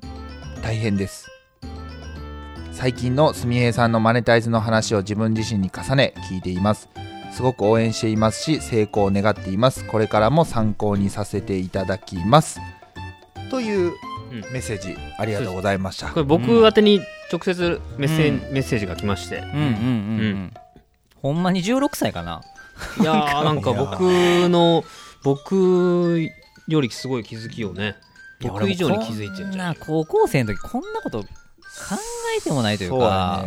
[0.63, 1.29] 大変です。
[2.73, 6.89] 最近のすみへいさんのマネタイズの話を自分自身に重ね聞いています。
[7.37, 9.85] すごく応援していますし成功を願っています。
[9.85, 12.59] これからも参考にさせていただきます。
[13.51, 13.93] という
[14.33, 14.41] うん。
[14.53, 16.09] メッセージありがとうございました。
[16.09, 18.55] これ僕宛てに直接メッセ,、うん。
[18.55, 19.41] メッセージが来まして。
[19.41, 20.55] うんうんうん、うん、
[21.21, 22.41] ほんまに16歳かな？
[22.99, 23.75] いやーなんか。
[23.75, 24.83] 僕の
[25.23, 26.27] 僕
[26.69, 27.97] よりすごい気づきをね
[28.41, 29.75] 僕以上に気づいてるんじゃん。
[29.75, 31.29] な高校生の時こんなこと考
[32.39, 33.45] えてもないというそうやか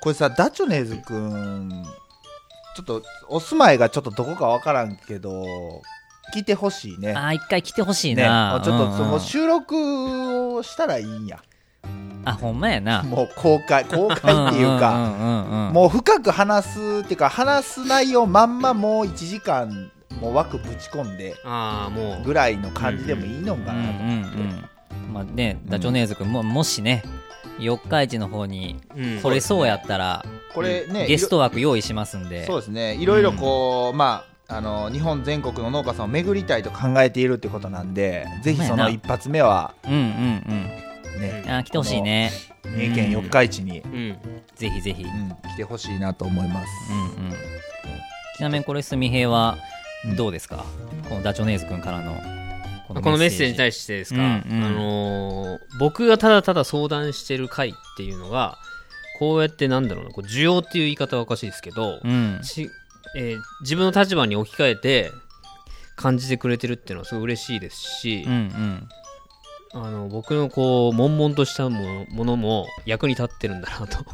[0.00, 1.84] これさダチョネーズくん
[2.74, 5.82] ちょっとお住まいがちょっとどこかわからんけど
[6.34, 7.10] 聞いてほしいね。
[7.10, 8.22] うん、あー一回来てほしいね。
[8.24, 11.42] な、ちょっとその収録をしたらいいんや。
[12.24, 13.02] あほんまやな。
[13.02, 22.24] もう公開 公開っていうか、もう深く話すっていうか話す内容まんまもう1時間もう枠ぶち込んでああもう。
[22.24, 24.68] ぐらいの感じでもいいのかなと思って、うん。
[25.12, 27.02] まあねダチョウネーズ君ももしね
[27.58, 29.20] 四日市の方にうん。
[29.20, 32.46] それそうやったらこれねゲスト枠用意しますんで。
[32.46, 32.94] そうですね。
[32.94, 40.00] いろいろこう、まああの日本全国の農家さんを巡りたいと考えているってことなんでぜひその一発目はうんうん
[41.18, 41.50] ねうん。
[41.50, 42.30] あ来てほしいね。
[42.64, 44.18] 三重県四日市に、うん。
[44.54, 46.68] ぜひぜひ、うん来てほしいなと思います、
[47.18, 47.32] うんうん、
[48.36, 49.56] ちなみにこれすみへいは
[50.04, 50.16] うん。
[50.16, 50.64] どうですか、
[51.08, 52.16] このダチョウネーズ君からの
[52.88, 53.48] ここのメッセージ。
[53.48, 54.64] にし対してですか、うんうん。
[54.64, 58.58] あのー僕がただただ相談してる回っていうのが
[59.18, 62.40] こうやってなんだろうなこう需要っていう言い方はおかしいですけど、うん。
[62.42, 62.68] ち
[63.16, 65.10] えー自分の立場に置き換えて
[65.96, 68.88] 感じてくれてるっていうのはすごい嬉しいですしうんう、ん。
[69.76, 74.04] あの僕のこう悶々としたものも役に立ってるんだなと。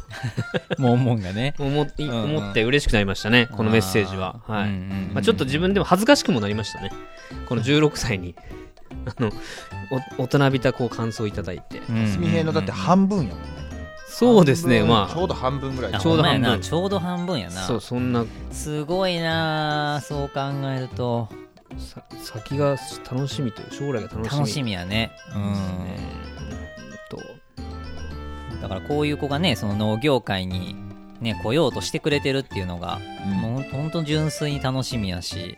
[0.81, 1.53] もんもんがね。
[1.59, 4.41] 思思って嬉しくなりましたね、このメッセージは。
[4.47, 4.69] はい。
[4.69, 5.13] うんうんうん。
[5.13, 6.91] まあ、ちょっと自分でも恥ずかしくもなりましたね、
[7.47, 8.35] この16歳に
[9.05, 9.31] あの
[10.17, 11.81] お大人びたこう感想をいただいて。
[12.07, 13.47] すみへいのだって半分やもんね。
[14.07, 15.13] そうですね、まあ。
[15.13, 15.93] ちょうど半分ぐらい。
[15.95, 16.41] あちょうど半分。
[16.41, 16.59] な。
[16.59, 17.61] ちょうど半分やな。
[17.61, 18.25] そうそんな。
[18.51, 20.41] すごいなそう考
[20.75, 21.29] えると。
[21.77, 22.77] さ先が
[23.09, 24.37] 楽しみという将来が楽しみ。
[24.37, 25.11] 楽しみやね。
[25.33, 25.53] うん。
[25.53, 25.99] ですね。
[27.09, 28.61] うんと。
[28.61, 30.75] だからこういう子がねその農業界に
[31.21, 33.33] ね来ようとしてくれてるっていうのが、うん。
[33.33, 35.57] もうほんと純粋に楽しみやし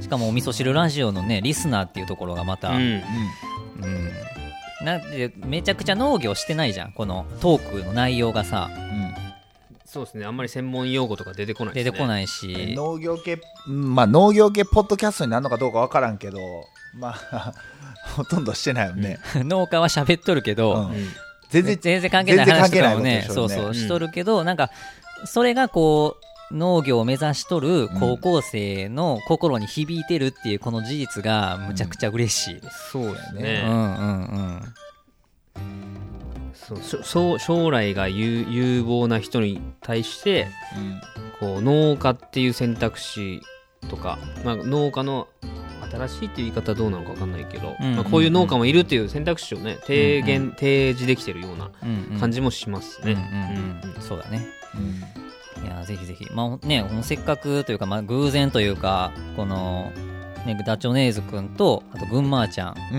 [0.00, 2.82] しかもお味噌汁ラジオのねリスナーっていうところがまた、うん。
[2.82, 3.02] うん。
[4.84, 6.92] なんでめちゃくちゃ農業してないじゃん。
[6.92, 8.70] このトークの内容がさ。
[8.70, 9.14] うん。
[9.86, 10.26] そうですね。
[10.26, 11.80] あんまり専門用語とか出てこないね。
[11.80, 16.38] い出てこないうんし、農業系うんまあ農業系ポッドキャストになるのかどうかわからんけど
[16.94, 17.52] まあ
[18.16, 20.90] ほとんどしてないよね、 農家は喋っとるけど、うん。
[20.90, 21.08] うん
[21.50, 23.26] 全然全然関係ない話とかもねね。
[23.28, 23.74] そううそううん。
[23.74, 24.70] しとるけど、なんか
[25.24, 26.16] それがこ
[26.50, 32.60] う農業を目指しとる高校生の心に響いてるっていうこの事実がむちゃくちゃ嬉しい、
[32.92, 34.74] そうですうん、ね、うんうん。
[36.54, 41.00] そうそう将来が有有望な人に対してうん。
[41.38, 43.42] こう農家っていう選択肢
[43.88, 45.28] とか、まあ、農家の
[45.90, 52.20] 新しいっていう言い方はどうなのか分かんないけど、うんまあ、こういう農家もいるっていう選択肢をね提言、提示できてるようなうんうん。
[52.20, 53.12] 感じもしますね。
[53.12, 54.02] うんうんうん。
[54.02, 54.46] そうだね。
[54.74, 55.64] うん。
[55.64, 56.26] いやぜひぜひ。
[56.34, 59.92] まあねせっかくというか、まあ、偶然というかこの、
[60.44, 62.74] ね、ダチョウネーズくんとあと群馬ちゃん。
[62.92, 62.96] う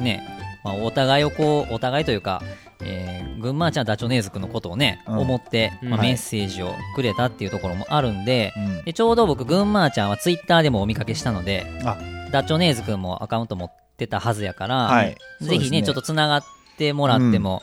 [0.00, 0.02] ん。
[0.02, 0.26] ね、
[0.64, 2.42] まあ、お互いをこうお互いというか、
[2.82, 5.18] えー、群馬ちゃんダチョウネーズくんのことをね、うん。
[5.18, 8.84] 思って、まあ、うんメッセージをくれたっていうところもあるんで,、うん。
[8.84, 11.98] でちょうど僕群馬ちゃんはツイッターでもお見かけしたのであ
[12.30, 15.16] ダチョウネーズくんもアカウント持ってたはずやから、はい。
[15.40, 16.44] ぜひねちょっとつながっ
[16.78, 17.62] てもらっても、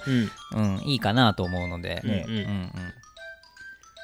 [0.53, 0.75] うん。
[0.75, 0.81] うん。
[0.85, 2.25] いいかなと思うので、ね。
[2.27, 2.71] うんうんうん。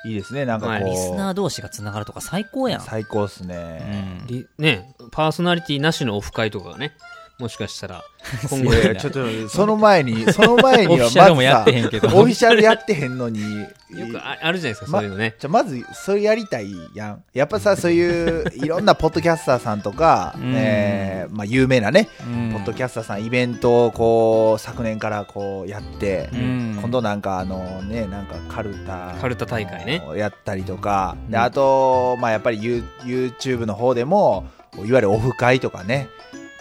[0.05, 0.45] いいですね。
[0.45, 6.93] なんかこう、はいリスナー同士がつながるとか最高やん、最高っすうね、ん、りねパーソナリティなしのオフ会とかがね
[7.40, 8.04] もしかしたら。
[8.50, 12.08] 今後ちょっとその前に その前にはオフィシャルもまずさやってへんけど。
[12.08, 13.68] オフィシャルやってへんのによ
[14.12, 15.36] くああるじゃないですかまそういうのね。
[15.40, 17.24] じゃあまずそれやりたいやん。
[17.34, 20.54] やっぱさそういう いろんなポッドキャスターさんとか、うん。
[20.56, 22.52] えーまあ、有名なね、うん。
[22.54, 26.78] ポッドキャスターさんイベントをこう昨年からこうやって、うん。
[26.80, 30.04] 今度なんかあのねなんかカルタカルタ大会ね。
[30.16, 31.44] やったりとか、でうん。
[31.44, 34.46] あとまあやっぱりユ YouTube の方でも
[34.78, 36.10] いわゆるオフ会とかね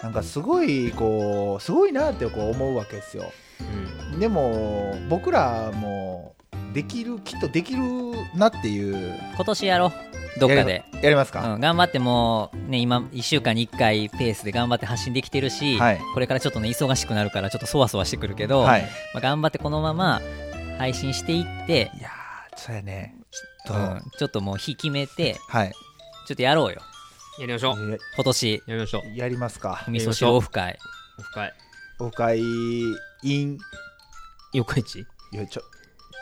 [0.03, 3.31] なんかすごいこうすごいなってこう思うわけですよ。
[4.11, 4.19] うん。
[4.19, 6.35] でも僕らも
[6.73, 7.81] できるきっとできる
[8.35, 9.17] なっていう。
[9.33, 10.39] 今年やろう。
[10.41, 10.83] どっかで。
[11.01, 15.99] やりますか、うん、頑張ってもうね今1週間に1回ペースで頑張って発信できてるし、はい。
[16.13, 18.81] これからちょっとね忙しくなるからちょっとそわそわしてくるけど、はい。
[19.13, 20.21] まあ、頑張ってこのまま
[20.79, 23.15] 配信していって、いやーそうやね。
[23.65, 25.71] ちょっと、うん、ちょっともう日決めてはい。
[26.27, 26.81] ちょっとやろうよ
[27.39, 27.91] やりましょう。
[27.91, 28.63] や今年。
[28.67, 29.17] やりましょう。
[29.17, 29.83] やりますか。
[29.87, 30.77] お味噌汁オフ会。
[31.17, 31.53] オフ会。
[31.99, 33.57] オフ会イン。
[34.53, 34.99] 四日市？
[34.99, 35.61] いやちょ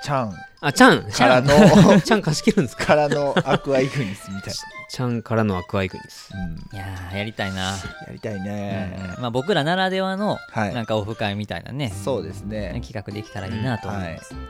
[0.04, 2.02] ちゃんあ、ちゃんからの。
[2.02, 2.86] ちゃん貸し切るんですか？
[2.86, 4.54] からのアクアイグニスみたい
[4.90, 6.32] ちゃんからのアクアイグニス。
[6.34, 7.78] な、うん、いやーやりたいな、や
[8.12, 10.74] りたいね、まあ、僕らならではのはい。
[10.74, 12.82] なんかオフ会みたいなね、そうですね。
[12.86, 14.44] 企画できたらいいなと思います、はい。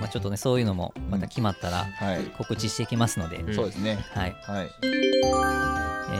[0.00, 3.54] まあ、ちょっとねそういうのもまた決まったらはい、告知していきますので、うん。
[3.54, 4.04] そうですね。
[4.12, 4.36] はい。
[4.42, 4.70] はい。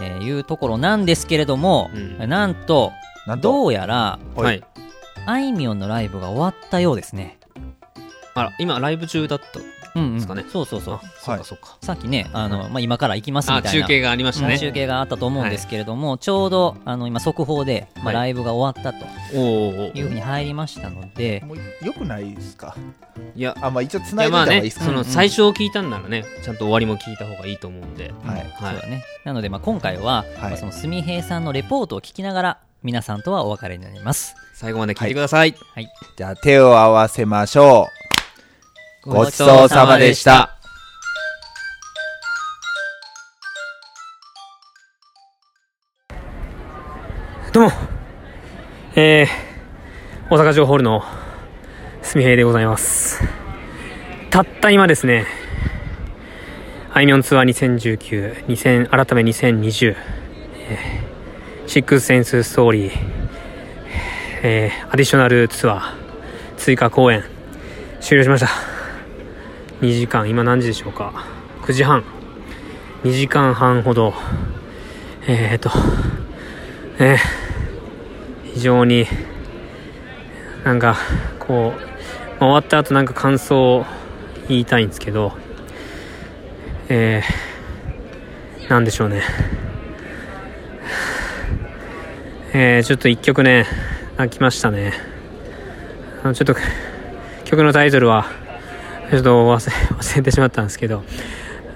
[0.02, 2.28] えーいうところなんですけれども、うん。
[2.28, 2.92] なんと
[3.26, 3.52] なんと。
[3.52, 4.64] どうやらはい。
[5.26, 7.38] あいみょんのライブが終わったようですね
[8.36, 9.58] あら、今ライブ中だった。
[9.58, 10.44] うんうんですかね。
[10.52, 10.94] そうそうそう。
[10.96, 11.78] あそうかそうか。
[11.80, 13.80] さっきねあの、まあ、今から行きますみあたいな。
[13.80, 14.58] 中継がありましたね。
[14.58, 18.14] 中継があったと思うんですけれども、ちょうどあの今速報で、まあ、はい。
[18.14, 22.76] ライブが終わったというふうに入りましたので、もうよくないですか？
[23.34, 23.56] いや。
[23.62, 24.62] あまあ一応ついないでやまあねいた方がいい。
[24.64, 25.06] ですか、そうんうん。
[25.06, 28.12] の最初を聞いたんならねちゃんと終わりも聞いた方がいいと思うんで。
[28.22, 28.36] はい。
[28.36, 28.46] はい。
[28.60, 29.02] そうだね。
[29.24, 34.34] なので、まあ、今回は、まあそのすみへいさんのレポートを聞きながら皆さんとはお別れになります。
[34.52, 35.54] 最後まで聞いてください。
[36.18, 37.95] じゃあ手を合わせましょう
[39.06, 40.58] ごちそうさまでした
[47.52, 47.70] どうも、
[48.96, 51.04] えー、大阪城ホールの
[52.02, 53.22] すみへいでございます。
[54.30, 55.24] たった今ですね、
[56.92, 59.96] あいみょんツアー2019、2000改め2020、
[61.68, 62.92] シックスセンスストーリー、
[64.42, 65.94] えー、アディショナルツアー、
[66.56, 67.22] 追加公演、
[68.00, 68.75] 終了しました。
[69.82, 71.12] 2時間、今何時でしょうか
[71.62, 72.02] ？9時半。
[73.04, 74.14] 2時間半ほど、
[75.28, 75.70] えーと、
[76.98, 77.18] ね、
[78.54, 79.06] 非常に
[80.64, 80.96] なんか
[81.38, 83.86] こう、終わった後なんか感想を
[84.48, 85.32] 言いたいんですけど、
[86.88, 89.22] えー、なんでしょうね。
[92.54, 93.66] えー、ちょっと一曲ね、
[94.16, 94.94] 泣きましたね。
[96.22, 96.56] ちょっと
[97.44, 98.45] 曲のタイトルは、
[99.10, 101.04] ちょっと忘れてしまったんですけど、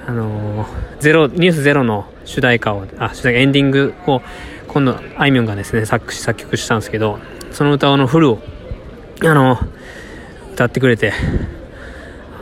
[0.07, 0.67] あの
[0.99, 4.23] ゼロ、ニュースゼロの主題歌を、あ、主題歌、エンディングを、
[4.67, 7.19] 今度、あいみょんがですね、作詞、作曲したんですけど、
[7.53, 8.39] その歌のフルを、
[9.23, 9.59] あの、
[10.55, 11.13] 歌ってくれて、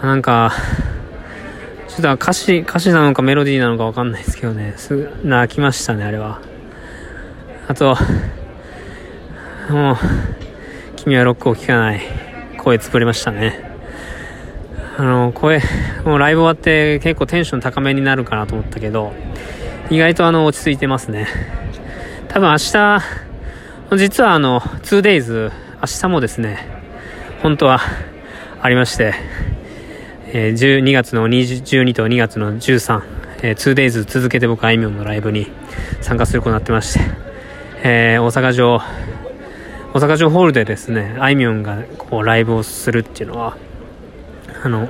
[0.03, 0.53] なんか、
[1.89, 6.41] ちょっと歌詞、歌詞なのかメロディーなのかわかんないですけどね、す泣きましたね、あれは。
[7.66, 7.97] あと、
[9.68, 9.97] もう、
[10.97, 12.01] 君はロックを聴かない、
[12.57, 13.68] 声潰れましたね。
[15.01, 15.61] あの、声、
[16.05, 19.12] もうライブ終わって結構テンション高めになるかなと思ったけど、
[19.90, 21.28] 意外とあの、落ち着いてますね。
[22.26, 23.01] 多分明日、
[23.96, 25.53] 実はあの、2days、明
[25.86, 26.66] 日もですね、
[27.44, 27.80] 本当は
[28.61, 29.14] ありまして、
[30.32, 33.03] えー、12月の20 12と2月の13、
[33.42, 35.46] えー、2days 続けて僕、あいみょんのライブに
[36.01, 37.01] 参加することになってまして、
[37.84, 38.78] えー大阪城、
[39.94, 43.57] 大阪城ホールでですね、あいみょんがこうライブをするっていうのは、
[44.62, 44.88] あの、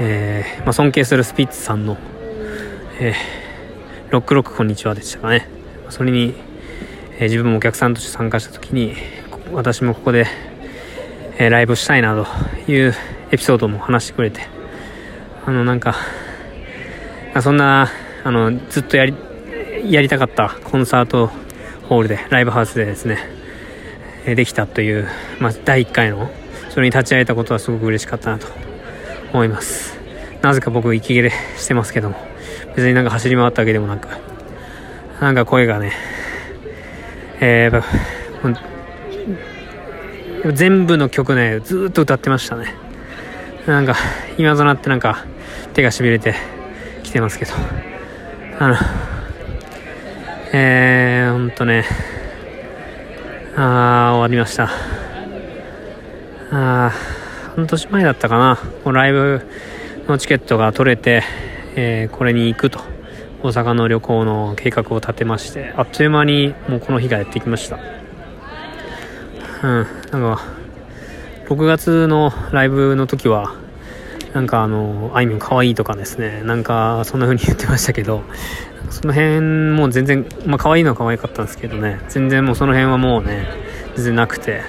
[0.00, 1.96] えーまあ、尊敬するスピッツさんの、
[3.00, 3.44] えー
[4.10, 5.48] ロックロックこんにちはでしたかね。
[5.88, 6.34] それに、
[7.18, 8.94] えー自分もお客さんとして参加した時に、
[9.52, 10.26] 私もここで、
[11.38, 12.94] えーライブしたいなという
[13.30, 14.42] エピソードも話してくれて、
[15.46, 15.94] あの、なんか、
[17.34, 17.88] あそんな、
[18.24, 19.14] あの、ずっとやり、
[19.88, 21.30] やりたかったコンサート
[21.88, 23.18] ホールで、ライブハウスでですね、
[24.26, 25.08] できたという、
[25.40, 26.30] まあ、第1回の、
[26.74, 28.48] それに立ち会えたことはすごく嬉しかったなと
[29.32, 29.96] 思います。
[30.42, 32.16] なぜか僕、息切れしてますけども、
[32.74, 34.08] 別になんか走り回ったわけでもなく、
[35.20, 35.92] なんか声がね、
[37.38, 37.82] えーやっ
[40.42, 42.74] ぱ全部の曲ね、ずっと歌ってましたね。
[43.66, 43.94] なんか、
[44.36, 45.24] 今となってなんか、
[45.74, 46.34] 手がしびれて
[47.04, 47.52] きてますけど、
[48.58, 48.76] あの、
[50.52, 51.84] えー、ほんとね、
[53.56, 55.03] あー、終わりました。
[56.56, 56.92] あ、
[57.56, 59.46] 半年前だったかな、このライブ
[60.06, 61.22] のチケットが取れて、
[61.74, 62.78] えーこれに行くと、
[63.42, 67.78] 大阪の旅行の計画を立てまして、あっという間にもうこの日がやってきました。
[69.64, 70.42] うん、なんか、
[71.48, 73.54] 6月のライブの時は、
[74.32, 78.22] なんかあの、あいみょん可愛いとかですね、なんかそんな風に言ってましたけど、
[78.90, 79.40] その辺
[79.72, 83.46] も全然、まあ可愛いのは可愛かったんですけどね、全然もうその辺はもうね、
[83.96, 84.62] 全然なくて、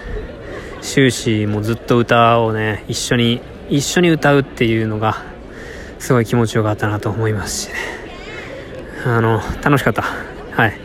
[0.86, 5.24] 終始もずっと歌をね、一緒に、一緒に歌うっていうのが、
[5.98, 7.76] すごい気持ちよかったなと思いますしね。
[9.06, 10.04] あの、楽しかった。
[10.04, 10.80] はい。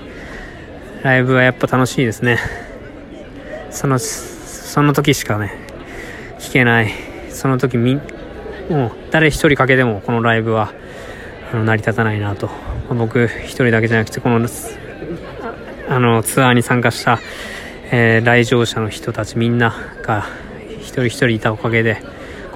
[1.02, 2.38] ライブはやっぱ楽しいですね。
[3.70, 5.52] その、その時しかね、
[6.38, 6.90] 聞けない。
[7.28, 8.00] その時み、
[8.70, 10.72] もう誰一人かけてもこのライブは
[11.52, 12.48] あの成り立たないなと。
[12.88, 14.48] 僕一人だけじゃなくて、この、
[15.88, 17.20] あの、ツアーに参加した、
[17.92, 20.26] えー来場者の人たちみんなが
[20.80, 22.02] 一人一人いたおかげで、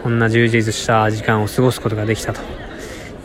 [0.02, 2.40] こんな充実した時間を過ごすことができたと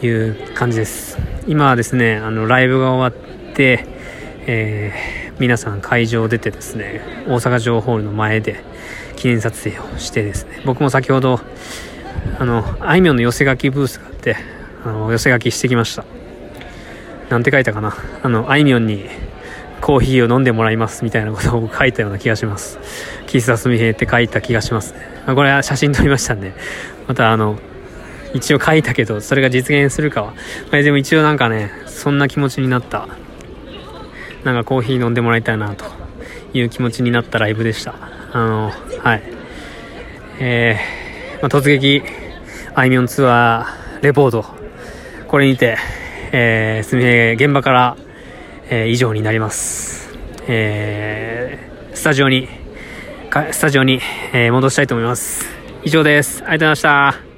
[0.05, 1.17] いう感じです。
[1.47, 3.85] 今はですね、あの、ライブが終わって、
[4.47, 8.61] えー皆さん会場を出てですね、大阪城ホールの前で
[9.15, 11.39] 記念撮影をしてですね、僕も先ほど、
[12.37, 14.35] あの、あいみょんの寄せ書きブースがあって、
[14.83, 16.03] あの、寄せ書きしてきました。
[17.29, 17.95] なんて書いたかな？
[18.21, 19.05] あの、あいみょんに
[19.81, 22.79] コーヒーを飲んでもらいますみたいなことを書いたような気がします。
[23.27, 25.01] 喫茶すみへって書いた気がしますね。
[25.33, 26.53] これは写真撮りましたんで、
[27.07, 27.59] またあの、
[28.33, 30.33] 一応書いたけど、それが実現するかは。
[30.71, 33.07] まあ、でも一応なんかね、そんな気持ちになった。
[34.43, 35.85] なんかコーヒー飲んでもらいたいなと
[36.53, 37.95] いう気持ちになったライブでした。
[38.31, 38.71] あの、
[39.03, 39.23] はい。
[40.39, 42.03] えー、まあ、突撃、
[42.75, 44.45] あいみょんツアーレポート。
[45.27, 45.77] これにて、
[46.31, 47.97] えー、すみへ現場から、
[48.69, 50.09] えー、以上になります。
[50.47, 52.47] えー、スタジオに、
[53.51, 53.99] スタジオに、
[54.33, 55.45] えー戻したいと思います。
[55.83, 56.43] 以上です。
[56.43, 57.28] ありがとうございました。